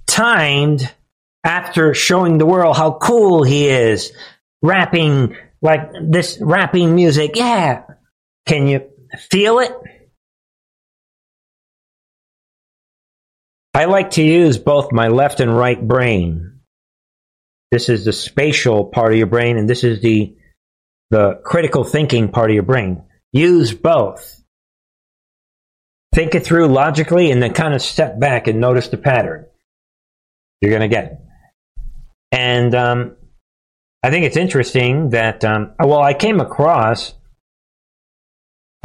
timed 0.07 0.89
after 1.43 1.95
showing 1.95 2.39
the 2.39 2.47
world 2.47 2.77
how 2.77 2.93
cool 2.93 3.43
he 3.43 3.67
is. 3.67 4.13
Rapping 4.63 5.37
like 5.61 5.91
this 6.01 6.39
rapping 6.41 6.95
music. 6.95 7.33
Yeah. 7.35 7.83
Can 8.47 8.69
you 8.69 8.89
feel 9.31 9.59
it? 9.59 9.73
I 13.75 13.87
like 13.87 14.13
to 14.13 14.23
use 14.23 14.59
both 14.59 14.93
my 14.93 15.09
left 15.09 15.41
and 15.41 15.57
right 15.57 15.81
brain. 15.81 16.61
This 17.71 17.89
is 17.89 18.05
the 18.05 18.13
spatial 18.13 18.85
part 18.85 19.13
of 19.13 19.19
your 19.19 19.27
brain, 19.27 19.57
and 19.57 19.69
this 19.69 19.83
is 19.83 20.01
the 20.03 20.37
the 21.11 21.41
critical 21.45 21.85
thinking 21.85 22.31
part 22.31 22.51
of 22.51 22.55
your 22.55 22.63
brain. 22.63 23.03
Use 23.33 23.73
both. 23.73 24.43
Think 26.15 26.35
it 26.35 26.45
through 26.45 26.69
logically, 26.69 27.31
and 27.31 27.43
then 27.43 27.55
kind 27.55 27.73
of 27.73 27.81
step 27.81 28.21
back 28.21 28.47
and 28.47 28.61
notice 28.61 28.89
the 28.89 28.99
pattern 28.99 29.47
you're 30.61 30.71
going 30.71 30.83
to 30.83 30.89
get. 30.89 31.05
It. 31.05 31.19
And 32.33 32.75
um, 32.75 33.17
I 34.03 34.11
think 34.11 34.27
it's 34.27 34.37
interesting 34.37 35.11
that 35.11 35.45
um, 35.45 35.73
well, 35.79 36.03
I 36.03 36.13
came 36.13 36.41
across 36.41 37.15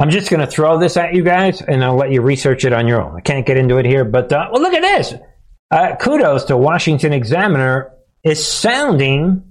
I'm 0.00 0.10
just 0.10 0.30
going 0.30 0.40
to 0.40 0.46
throw 0.46 0.78
this 0.78 0.96
at 0.96 1.14
you 1.14 1.24
guys, 1.24 1.60
and 1.60 1.84
I'll 1.84 1.96
let 1.96 2.12
you 2.12 2.22
research 2.22 2.64
it 2.64 2.72
on 2.72 2.86
your 2.86 3.02
own. 3.02 3.16
I 3.16 3.20
can't 3.20 3.44
get 3.44 3.56
into 3.56 3.78
it 3.78 3.84
here, 3.84 4.04
but 4.04 4.32
uh, 4.32 4.48
well, 4.52 4.62
look 4.62 4.74
at 4.74 4.82
this. 4.82 5.14
Uh, 5.70 5.96
kudos 5.96 6.44
to 6.44 6.56
Washington 6.56 7.12
Examiner 7.12 7.92
is 8.22 8.46
sounding 8.46 9.42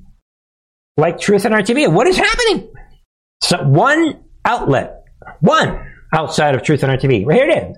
like 0.95 1.19
Truth 1.19 1.45
and 1.45 1.53
Art 1.53 1.65
TV. 1.65 1.91
What 1.91 2.07
is 2.07 2.17
happening? 2.17 2.71
So 3.41 3.61
one 3.63 4.23
outlet, 4.45 5.03
one 5.41 5.85
outside 6.13 6.55
of 6.55 6.63
Truth 6.63 6.83
and 6.83 6.91
Art 6.91 7.01
TV. 7.01 7.25
Right 7.25 7.37
here 7.37 7.49
it 7.49 7.71
is. 7.71 7.77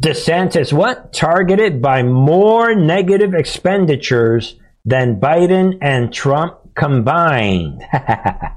DeSantis, 0.00 0.72
what? 0.72 1.12
Targeted 1.12 1.80
by 1.80 2.02
more 2.02 2.74
negative 2.74 3.34
expenditures 3.34 4.56
than 4.84 5.20
Biden 5.20 5.78
and 5.80 6.12
Trump 6.12 6.58
combined. 6.74 7.82
and 7.92 8.48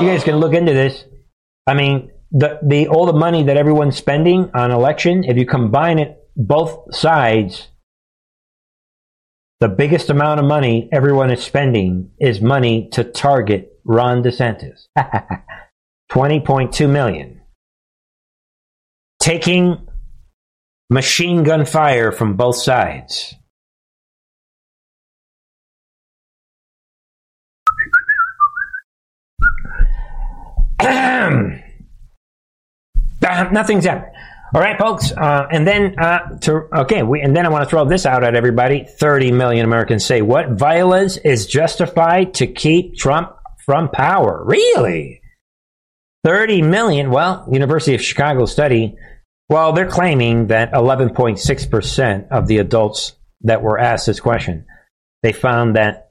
you 0.00 0.08
guys 0.08 0.24
can 0.24 0.36
look 0.36 0.52
into 0.52 0.72
this. 0.72 1.04
I 1.66 1.74
mean, 1.74 2.10
the 2.30 2.58
the 2.62 2.88
all 2.88 3.06
the 3.06 3.12
money 3.12 3.44
that 3.44 3.56
everyone's 3.56 3.96
spending 3.96 4.50
on 4.54 4.70
election, 4.70 5.24
if 5.24 5.36
you 5.36 5.46
combine 5.46 5.98
it 5.98 6.18
both 6.36 6.94
sides, 6.94 7.68
the 9.60 9.68
biggest 9.68 10.10
amount 10.10 10.40
of 10.40 10.46
money 10.46 10.88
everyone 10.92 11.30
is 11.30 11.42
spending 11.42 12.10
is 12.20 12.40
money 12.40 12.88
to 12.92 13.04
target 13.04 13.72
Ron 13.84 14.22
DeSantis. 14.22 14.86
20.2 16.12 16.88
million. 16.88 17.40
Taking 19.18 19.88
machine 20.88 21.42
gun 21.42 21.64
fire 21.64 22.12
from 22.12 22.36
both 22.36 22.56
sides. 22.56 23.34
Nothing's 33.52 33.84
happened. 33.84 34.12
All 34.54 34.60
right, 34.60 34.78
folks, 34.78 35.10
uh, 35.10 35.48
and 35.50 35.66
then 35.66 35.98
uh, 35.98 36.38
to 36.42 36.68
okay, 36.72 37.02
we, 37.02 37.20
and 37.20 37.34
then 37.34 37.44
I 37.44 37.48
want 37.48 37.64
to 37.64 37.68
throw 37.68 37.84
this 37.84 38.06
out 38.06 38.22
at 38.22 38.36
everybody. 38.36 38.84
Thirty 38.84 39.32
million 39.32 39.64
Americans 39.64 40.04
say 40.04 40.22
what 40.22 40.52
violence 40.52 41.16
is 41.16 41.46
justified 41.46 42.34
to 42.34 42.46
keep 42.46 42.96
Trump 42.96 43.36
from 43.66 43.90
power. 43.90 44.42
Really? 44.44 45.20
30 46.24 46.62
million. 46.62 47.10
Well, 47.10 47.46
University 47.52 47.94
of 47.94 48.02
Chicago 48.02 48.46
study. 48.46 48.96
Well, 49.48 49.72
they're 49.72 49.88
claiming 49.88 50.48
that 50.48 50.72
11.6% 50.72 52.28
of 52.30 52.48
the 52.48 52.58
adults 52.58 53.12
that 53.42 53.62
were 53.62 53.78
asked 53.78 54.06
this 54.06 54.18
question, 54.18 54.66
they 55.22 55.32
found 55.32 55.76
that 55.76 56.10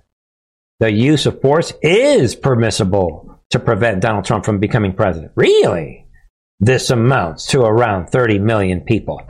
the 0.79 0.89
use 0.89 1.25
of 1.25 1.41
force 1.41 1.73
is 1.81 2.33
permissible 2.33 3.34
to 3.51 3.59
prevent 3.59 4.01
Donald 4.01 4.25
Trump 4.25 4.45
from 4.45 4.59
becoming 4.59 4.93
president. 4.93 5.31
Really? 5.35 6.05
This 6.59 6.89
amounts 6.89 7.47
to 7.47 7.61
around 7.61 8.07
30 8.07 8.39
million 8.39 8.81
people. 8.81 9.21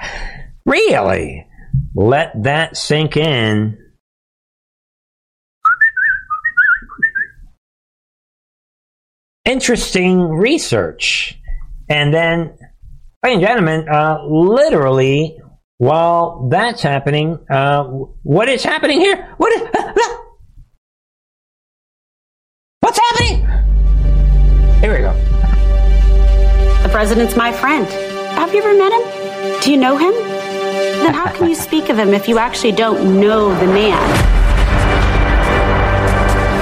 really? 0.66 1.46
Let 1.94 2.42
that 2.42 2.76
sink 2.76 3.16
in. 3.16 3.78
Interesting 9.44 10.28
research. 10.28 11.40
And 11.88 12.12
then, 12.12 12.58
ladies 13.24 13.38
and 13.38 13.40
gentlemen, 13.40 13.88
uh, 13.88 14.18
literally, 14.28 15.38
while 15.78 16.48
that's 16.50 16.82
happening, 16.82 17.38
uh, 17.48 17.84
what 17.84 18.48
is 18.48 18.62
happening 18.62 19.00
here? 19.00 19.32
What 19.38 19.52
is. 19.52 20.18
president's 26.98 27.36
my 27.36 27.52
friend. 27.52 27.86
Have 28.40 28.52
you 28.52 28.60
ever 28.60 28.76
met 28.76 28.90
him? 28.90 29.60
Do 29.60 29.70
you 29.70 29.76
know 29.76 29.96
him? 29.96 30.12
Then 30.14 31.14
how 31.14 31.30
can 31.30 31.48
you 31.48 31.54
speak 31.68 31.90
of 31.90 31.96
him 31.96 32.12
if 32.12 32.26
you 32.26 32.38
actually 32.38 32.72
don't 32.72 33.20
know 33.20 33.54
the 33.60 33.68
man? 33.68 34.02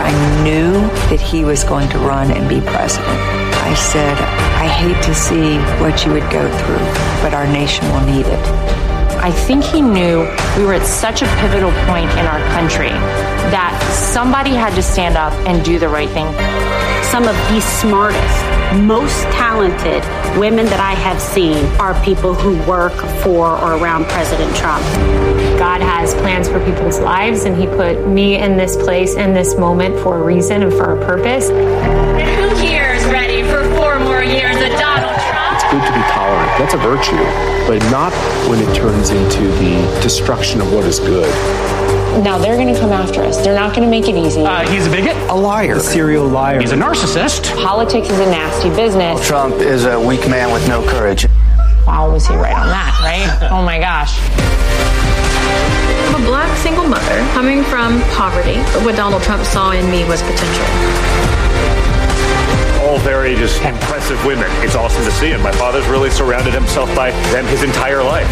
I 0.05 0.13
knew 0.45 0.73
that 1.09 1.23
he 1.23 1.43
was 1.43 1.65
going 1.65 1.89
to 1.89 1.99
run 2.01 2.31
and 2.33 2.47
be 2.51 2.61
president. 2.61 3.19
I 3.65 3.73
said, 3.77 4.13
I 4.61 4.69
hate 4.69 5.03
to 5.05 5.15
see 5.15 5.57
what 5.81 6.05
you 6.05 6.13
would 6.13 6.31
go 6.31 6.45
through, 6.59 6.85
but 7.25 7.33
our 7.33 7.47
nation 7.47 7.89
will 7.89 8.05
need 8.05 8.27
it. 8.27 8.47
I 9.25 9.33
think 9.33 9.65
he 9.65 9.81
knew 9.81 10.29
we 10.59 10.67
were 10.67 10.75
at 10.75 10.85
such 10.85 11.23
a 11.23 11.27
pivotal 11.41 11.73
point 11.89 12.11
in 12.11 12.27
our 12.27 12.45
country 12.53 12.93
that 13.57 13.73
somebody 14.13 14.51
had 14.51 14.75
to 14.75 14.83
stand 14.83 15.17
up 15.17 15.33
and 15.49 15.65
do 15.65 15.79
the 15.79 15.89
right 15.89 16.11
thing. 16.11 16.27
Some 17.09 17.25
of 17.25 17.35
the 17.49 17.61
smartest, 17.63 18.46
most 18.75 19.23
talented 19.33 20.03
women 20.39 20.67
that 20.67 20.81
I 20.81 20.95
have 20.95 21.21
seen 21.21 21.65
are 21.81 21.95
people 22.05 22.35
who 22.35 22.57
work 22.69 22.95
for 23.23 23.49
or 23.49 23.77
around 23.77 24.07
President 24.07 24.55
Trump. 24.57 24.85
God 25.59 25.81
has 25.81 26.15
plans 26.15 26.49
for 26.49 26.63
people's 26.65 26.99
lives, 27.01 27.45
and 27.45 27.57
He 27.57 27.67
put 27.67 28.07
me 28.07 28.37
in 28.37 28.57
this 28.57 28.77
place 28.77 29.15
in 29.15 29.33
this 29.33 29.57
moment 29.57 29.99
for 30.01 30.19
a 30.19 30.23
reason 30.23 30.63
and 30.63 30.73
for 30.73 30.99
a 31.01 31.07
purpose. 31.07 31.49
And 31.51 32.29
who 32.39 32.67
here 32.67 32.93
is 32.93 33.05
ready 33.07 33.43
for 33.43 33.65
four 33.77 33.99
more 34.01 34.23
years 34.23 34.57
of 34.57 34.71
Donald 34.79 35.17
Trump? 35.21 35.55
It's 35.55 35.65
good 35.65 35.85
to 35.87 35.93
be 35.93 36.05
tolerant. 36.13 36.51
That's 36.59 36.75
a 36.75 36.79
virtue, 36.79 37.17
but 37.67 37.79
not 37.91 38.13
when 38.49 38.61
it 38.61 38.75
turns 38.77 39.11
into 39.11 39.43
the 39.59 40.01
destruction 40.03 40.61
of 40.61 40.73
what 40.73 40.85
is 40.85 40.99
good. 40.99 41.33
Now 42.23 42.39
they're 42.39 42.57
going 42.57 42.73
to 42.73 42.81
come 42.81 42.93
after 42.93 43.23
us. 43.23 43.37
They're 43.45 43.55
not 43.55 43.75
going 43.75 43.85
to 43.85 43.91
make 43.91 44.09
it 44.09 44.17
easy. 44.17 44.43
Uh, 44.43 44.67
he's 44.69 44.87
a 44.87 44.91
bigot, 44.91 45.17
a 45.31 45.35
liar, 45.35 45.77
a 45.77 45.81
serial 45.81 46.27
liar. 46.27 46.61
He's 46.61 46.73
a 46.73 46.77
narcissist. 46.77 47.55
Politics 47.63 48.09
is 48.09 48.19
a 48.19 48.31
nasty 48.31 48.71
business. 48.71 49.27
Trump 49.27 49.57
is 49.57 49.85
a 49.85 50.01
weak 50.01 50.27
man 50.29 50.53
with 50.53 50.67
no 50.67 50.83
courage. 50.89 51.27
Wow, 51.87 52.11
was 52.11 52.27
he 52.27 52.35
right 52.35 52.57
on 52.57 52.67
that, 52.69 52.99
right? 53.01 53.51
oh 53.53 53.63
my 53.63 53.79
gosh. 53.79 54.19
I'm 56.09 56.23
a 56.23 56.27
black 56.27 56.57
single 56.59 56.89
mother 56.89 57.19
coming 57.33 57.63
from 57.65 58.01
poverty. 58.17 58.59
What 58.85 58.97
Donald 58.97 59.23
Trump 59.23 59.45
saw 59.45 59.73
in 59.73 59.91
me 59.91 60.05
was 60.05 60.23
potential. 60.23 60.67
All 62.83 62.99
very 62.99 63.35
just 63.37 63.61
impressive 63.63 64.25
women. 64.25 64.51
It's 64.65 64.75
awesome 64.75 65.05
to 65.05 65.11
see, 65.13 65.33
and 65.33 65.43
my 65.43 65.53
father's 65.53 65.87
really 65.87 66.11
surrounded 66.11 66.55
himself 66.55 66.93
by 66.97 67.11
them 67.31 67.45
his 67.47 67.63
entire 67.63 68.03
life. 68.03 68.29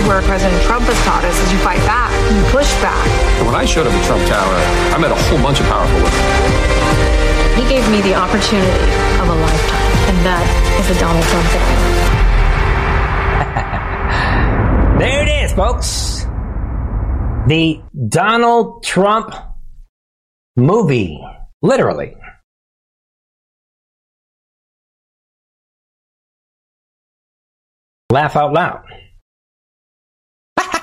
And 0.00 0.08
this 0.08 0.08
is 0.08 0.08
where 0.08 0.22
President 0.22 0.62
Trump 0.64 0.86
has 0.86 0.96
taught 1.04 1.24
us: 1.24 1.36
is 1.44 1.52
you 1.52 1.58
fight 1.58 1.80
back, 1.84 2.08
you 2.32 2.40
push 2.48 2.72
back. 2.80 3.04
When 3.44 3.54
I 3.54 3.66
showed 3.66 3.86
up 3.86 3.92
at 3.92 4.06
Trump 4.06 4.24
Tower, 4.24 4.56
I 4.94 4.98
met 4.98 5.10
a 5.10 5.20
whole 5.28 5.38
bunch 5.42 5.60
of 5.60 5.66
powerful 5.66 5.96
women. 6.00 6.16
He 7.60 7.68
gave 7.68 7.84
me 7.90 8.00
the 8.00 8.14
opportunity 8.14 8.88
of 9.20 9.28
a 9.28 9.36
lifetime, 9.36 9.92
and 10.08 10.16
that 10.24 10.46
is 10.80 10.88
a 10.88 11.00
Donald 11.00 11.24
Trump 11.28 11.44
thing. 11.52 11.68
there 15.04 15.22
it 15.22 15.28
is, 15.44 15.52
folks. 15.52 16.24
The 17.46 17.82
Donald 18.08 18.82
Trump 18.82 19.34
movie, 20.56 21.20
literally. 21.60 22.16
Laugh 28.10 28.34
out 28.36 28.52
loud. 28.54 28.84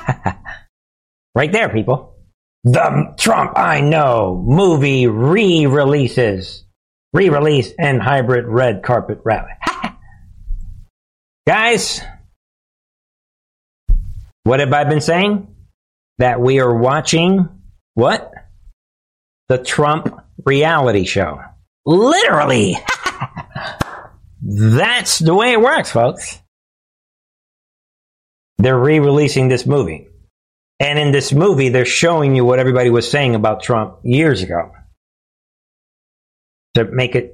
right 1.36 1.52
there, 1.52 1.70
people. 1.70 2.16
The 2.64 3.14
Trump 3.18 3.54
I 3.56 3.82
Know 3.82 4.44
movie 4.46 5.08
re 5.08 5.66
releases. 5.66 6.66
Re 7.14 7.30
release 7.30 7.72
and 7.80 8.02
hybrid 8.02 8.46
red 8.46 8.84
carpet 8.84 9.20
rally. 9.24 9.52
Guys, 11.48 12.02
what 14.44 14.60
have 14.60 14.74
I 14.74 14.84
been 14.84 15.02
saying? 15.02 15.48
That 16.18 16.42
we 16.42 16.60
are 16.60 16.76
watching 16.76 17.48
what? 17.94 18.32
The 19.50 19.58
Trump 19.58 20.14
reality 20.44 21.06
show. 21.06 21.40
Literally. 21.86 22.76
That's 24.42 25.20
the 25.20 25.34
way 25.34 25.54
it 25.54 25.62
works, 25.62 25.92
folks. 25.92 26.42
They're 28.58 28.78
re 28.78 29.00
releasing 29.00 29.50
this 29.50 29.66
movie. 29.66 30.08
And 30.80 31.00
in 31.00 31.12
this 31.12 31.34
movie, 31.34 31.70
they're 31.70 31.86
showing 31.86 32.36
you 32.36 32.46
what 32.46 32.60
everybody 32.60 32.90
was 32.90 33.10
saying 33.10 33.36
about 33.36 33.64
Trump 33.64 34.00
years 34.04 34.44
ago. 34.44 34.72
To 36.76 36.86
make 36.86 37.16
it, 37.16 37.34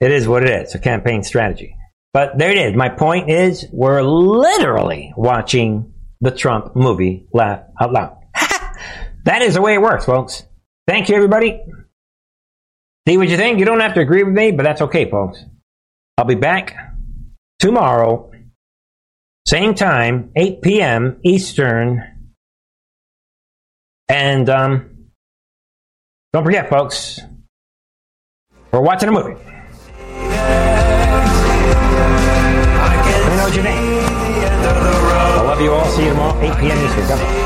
it 0.00 0.10
is 0.10 0.26
what 0.26 0.42
it 0.42 0.50
is, 0.50 0.74
a 0.74 0.78
campaign 0.78 1.22
strategy. 1.22 1.76
But 2.12 2.38
there 2.38 2.50
it 2.50 2.58
is. 2.58 2.74
My 2.74 2.88
point 2.88 3.30
is, 3.30 3.66
we're 3.72 4.02
literally 4.02 5.12
watching 5.16 5.92
the 6.20 6.30
Trump 6.30 6.74
movie 6.74 7.28
laugh 7.32 7.60
out 7.80 7.92
loud. 7.92 8.16
that 9.24 9.42
is 9.42 9.54
the 9.54 9.62
way 9.62 9.74
it 9.74 9.82
works, 9.82 10.06
folks. 10.06 10.44
Thank 10.88 11.08
you, 11.08 11.14
everybody. 11.14 11.60
See 13.06 13.18
what 13.18 13.28
you 13.28 13.36
think. 13.36 13.58
You 13.58 13.64
don't 13.64 13.80
have 13.80 13.94
to 13.94 14.00
agree 14.00 14.24
with 14.24 14.34
me, 14.34 14.50
but 14.50 14.64
that's 14.64 14.82
okay, 14.82 15.08
folks. 15.08 15.44
I'll 16.18 16.24
be 16.24 16.34
back 16.34 16.74
tomorrow, 17.58 18.32
same 19.46 19.74
time, 19.74 20.32
8 20.34 20.60
p.m. 20.60 21.20
Eastern. 21.22 22.02
And 24.08 24.48
um, 24.50 25.08
don't 26.32 26.44
forget, 26.44 26.68
folks, 26.68 27.20
we're 28.72 28.80
watching 28.80 29.08
a 29.08 29.12
movie. 29.12 29.34
Let 29.34 29.42
me 33.30 33.36
know 33.36 33.46
your 33.48 33.64
name. 33.64 34.02
I 34.02 35.42
love 35.44 35.60
you 35.60 35.72
all. 35.72 35.84
See 35.86 36.02
you 36.02 36.10
tomorrow, 36.10 36.40
8 36.40 36.58
p.m. 36.58 36.84
Eastern. 36.84 37.06
Come 37.06 37.20
on. 37.20 37.45